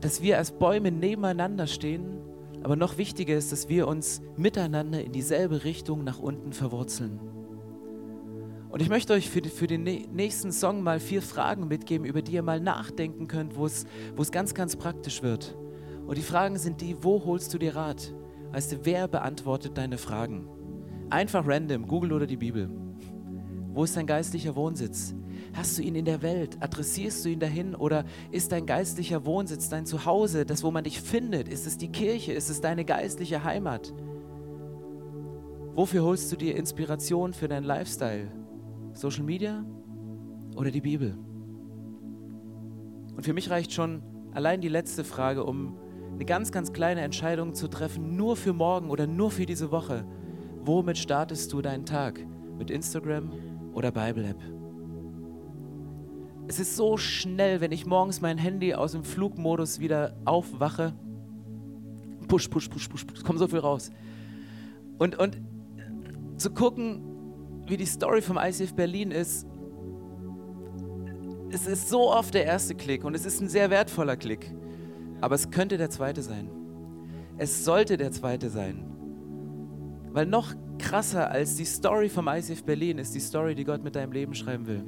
dass 0.00 0.22
wir 0.22 0.38
als 0.38 0.52
Bäume 0.52 0.90
nebeneinander 0.90 1.66
stehen, 1.66 2.20
aber 2.62 2.76
noch 2.76 2.98
wichtiger 2.98 3.36
ist, 3.36 3.52
dass 3.52 3.68
wir 3.68 3.86
uns 3.86 4.22
miteinander 4.36 5.02
in 5.02 5.12
dieselbe 5.12 5.64
Richtung 5.64 6.04
nach 6.04 6.18
unten 6.18 6.52
verwurzeln. 6.52 7.20
Und 8.70 8.80
ich 8.80 8.88
möchte 8.88 9.12
euch 9.12 9.28
für, 9.28 9.42
für 9.42 9.66
den 9.66 9.82
nächsten 9.82 10.52
Song 10.52 10.82
mal 10.82 11.00
vier 11.00 11.22
Fragen 11.22 11.66
mitgeben, 11.66 12.06
über 12.06 12.22
die 12.22 12.32
ihr 12.32 12.42
mal 12.42 12.60
nachdenken 12.60 13.26
könnt, 13.26 13.56
wo 13.56 13.66
es, 13.66 13.84
wo 14.14 14.22
es 14.22 14.30
ganz, 14.30 14.54
ganz 14.54 14.76
praktisch 14.76 15.22
wird. 15.22 15.56
Und 16.06 16.16
die 16.16 16.22
Fragen 16.22 16.56
sind 16.56 16.80
die, 16.80 16.96
wo 17.02 17.24
holst 17.24 17.52
du 17.52 17.58
dir 17.58 17.74
Rat? 17.74 18.14
Weißt 18.52 18.72
du, 18.72 18.76
wer 18.84 19.08
beantwortet 19.08 19.76
deine 19.76 19.98
Fragen? 19.98 20.48
Einfach 21.10 21.46
random, 21.46 21.88
Google 21.88 22.12
oder 22.12 22.26
die 22.28 22.36
Bibel. 22.36 22.70
Wo 23.72 23.82
ist 23.82 23.96
dein 23.96 24.06
geistlicher 24.06 24.54
Wohnsitz? 24.54 25.14
Hast 25.52 25.76
du 25.76 25.82
ihn 25.82 25.96
in 25.96 26.04
der 26.04 26.22
Welt? 26.22 26.56
Adressierst 26.60 27.24
du 27.24 27.28
ihn 27.30 27.40
dahin? 27.40 27.74
Oder 27.74 28.04
ist 28.30 28.52
dein 28.52 28.66
geistlicher 28.66 29.24
Wohnsitz 29.24 29.68
dein 29.68 29.84
Zuhause, 29.84 30.46
das, 30.46 30.62
wo 30.62 30.70
man 30.70 30.84
dich 30.84 31.00
findet? 31.00 31.48
Ist 31.48 31.66
es 31.66 31.76
die 31.76 31.90
Kirche? 31.90 32.32
Ist 32.32 32.50
es 32.50 32.60
deine 32.60 32.84
geistliche 32.84 33.42
Heimat? 33.42 33.92
Wofür 35.74 36.04
holst 36.04 36.30
du 36.30 36.36
dir 36.36 36.56
Inspiration 36.56 37.32
für 37.32 37.48
deinen 37.48 37.64
Lifestyle? 37.64 38.39
Social 38.92 39.24
Media 39.24 39.64
oder 40.56 40.70
die 40.70 40.80
Bibel? 40.80 41.16
Und 43.16 43.24
für 43.24 43.32
mich 43.32 43.50
reicht 43.50 43.72
schon 43.72 44.02
allein 44.32 44.60
die 44.60 44.68
letzte 44.68 45.04
Frage, 45.04 45.44
um 45.44 45.76
eine 46.14 46.24
ganz, 46.24 46.52
ganz 46.52 46.72
kleine 46.72 47.00
Entscheidung 47.00 47.54
zu 47.54 47.68
treffen, 47.68 48.16
nur 48.16 48.36
für 48.36 48.52
morgen 48.52 48.90
oder 48.90 49.06
nur 49.06 49.30
für 49.30 49.46
diese 49.46 49.70
Woche. 49.70 50.04
Womit 50.62 50.98
startest 50.98 51.52
du 51.52 51.62
deinen 51.62 51.86
Tag? 51.86 52.20
Mit 52.58 52.70
Instagram 52.70 53.32
oder 53.72 53.90
Bible 53.90 54.28
App? 54.28 54.42
Es 56.46 56.58
ist 56.58 56.76
so 56.76 56.96
schnell, 56.96 57.60
wenn 57.60 57.72
ich 57.72 57.86
morgens 57.86 58.20
mein 58.20 58.36
Handy 58.36 58.74
aus 58.74 58.92
dem 58.92 59.04
Flugmodus 59.04 59.80
wieder 59.80 60.16
aufwache. 60.24 60.94
Push, 62.28 62.48
push, 62.48 62.68
push, 62.68 62.88
push, 62.88 63.04
push. 63.04 63.22
Kommt 63.22 63.38
so 63.38 63.48
viel 63.48 63.60
raus. 63.60 63.90
Und, 64.98 65.18
und 65.18 65.40
zu 66.36 66.50
gucken, 66.50 67.09
wie 67.70 67.76
die 67.76 67.86
Story 67.86 68.20
vom 68.20 68.36
ICF 68.36 68.74
Berlin 68.74 69.12
ist, 69.12 69.46
es 71.52 71.66
ist 71.66 71.88
so 71.88 72.10
oft 72.12 72.34
der 72.34 72.44
erste 72.44 72.74
Klick 72.74 73.04
und 73.04 73.14
es 73.14 73.24
ist 73.24 73.40
ein 73.40 73.48
sehr 73.48 73.70
wertvoller 73.70 74.16
Klick. 74.16 74.52
Aber 75.20 75.34
es 75.34 75.50
könnte 75.50 75.78
der 75.78 75.90
zweite 75.90 76.22
sein. 76.22 76.50
Es 77.38 77.64
sollte 77.64 77.96
der 77.96 78.12
zweite 78.12 78.50
sein. 78.50 78.84
Weil 80.12 80.26
noch 80.26 80.54
krasser 80.78 81.30
als 81.30 81.56
die 81.56 81.64
Story 81.64 82.08
vom 82.08 82.28
ICF 82.28 82.64
Berlin 82.64 82.98
ist 82.98 83.14
die 83.14 83.20
Story, 83.20 83.54
die 83.54 83.64
Gott 83.64 83.82
mit 83.82 83.96
deinem 83.96 84.12
Leben 84.12 84.34
schreiben 84.34 84.66
will. 84.66 84.84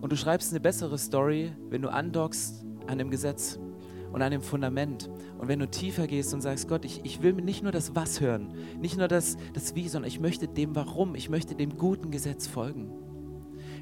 Und 0.00 0.12
du 0.12 0.16
schreibst 0.16 0.52
eine 0.52 0.60
bessere 0.60 0.98
Story, 0.98 1.52
wenn 1.70 1.82
du 1.82 1.88
andockst 1.88 2.64
an 2.86 2.98
dem 2.98 3.10
Gesetz 3.10 3.58
und 4.14 4.22
an 4.22 4.30
dem 4.30 4.42
Fundament. 4.42 5.10
Und 5.38 5.48
wenn 5.48 5.58
du 5.58 5.68
tiefer 5.68 6.06
gehst 6.06 6.32
und 6.34 6.40
sagst, 6.40 6.68
Gott, 6.68 6.84
ich, 6.84 7.00
ich 7.02 7.20
will 7.20 7.32
nicht 7.32 7.64
nur 7.64 7.72
das 7.72 7.96
Was 7.96 8.20
hören, 8.20 8.54
nicht 8.80 8.96
nur 8.96 9.08
das, 9.08 9.36
das 9.54 9.74
Wie, 9.74 9.88
sondern 9.88 10.08
ich 10.08 10.20
möchte 10.20 10.46
dem 10.46 10.76
Warum, 10.76 11.16
ich 11.16 11.28
möchte 11.28 11.56
dem 11.56 11.76
guten 11.76 12.12
Gesetz 12.12 12.46
folgen. 12.46 12.92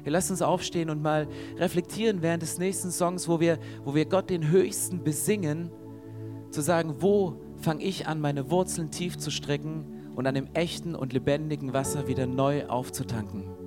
Hier 0.01 0.11
lasst 0.11 0.31
uns 0.31 0.41
aufstehen 0.41 0.89
und 0.89 1.03
mal 1.03 1.27
reflektieren 1.57 2.23
während 2.23 2.41
des 2.41 2.57
nächsten 2.57 2.89
Songs, 2.89 3.29
wo 3.29 3.39
wir, 3.39 3.59
wo 3.85 3.93
wir 3.93 4.05
Gott 4.05 4.31
den 4.31 4.49
Höchsten 4.49 5.03
besingen, 5.03 5.69
zu 6.49 6.61
sagen, 6.61 6.95
wo 6.99 7.39
fange 7.57 7.83
ich 7.83 8.07
an, 8.07 8.19
meine 8.19 8.49
Wurzeln 8.49 8.89
tief 8.89 9.19
zu 9.19 9.29
strecken 9.29 9.85
und 10.15 10.25
an 10.25 10.33
dem 10.33 10.47
echten 10.55 10.95
und 10.95 11.13
lebendigen 11.13 11.73
Wasser 11.73 12.07
wieder 12.07 12.25
neu 12.25 12.65
aufzutanken. 12.65 13.62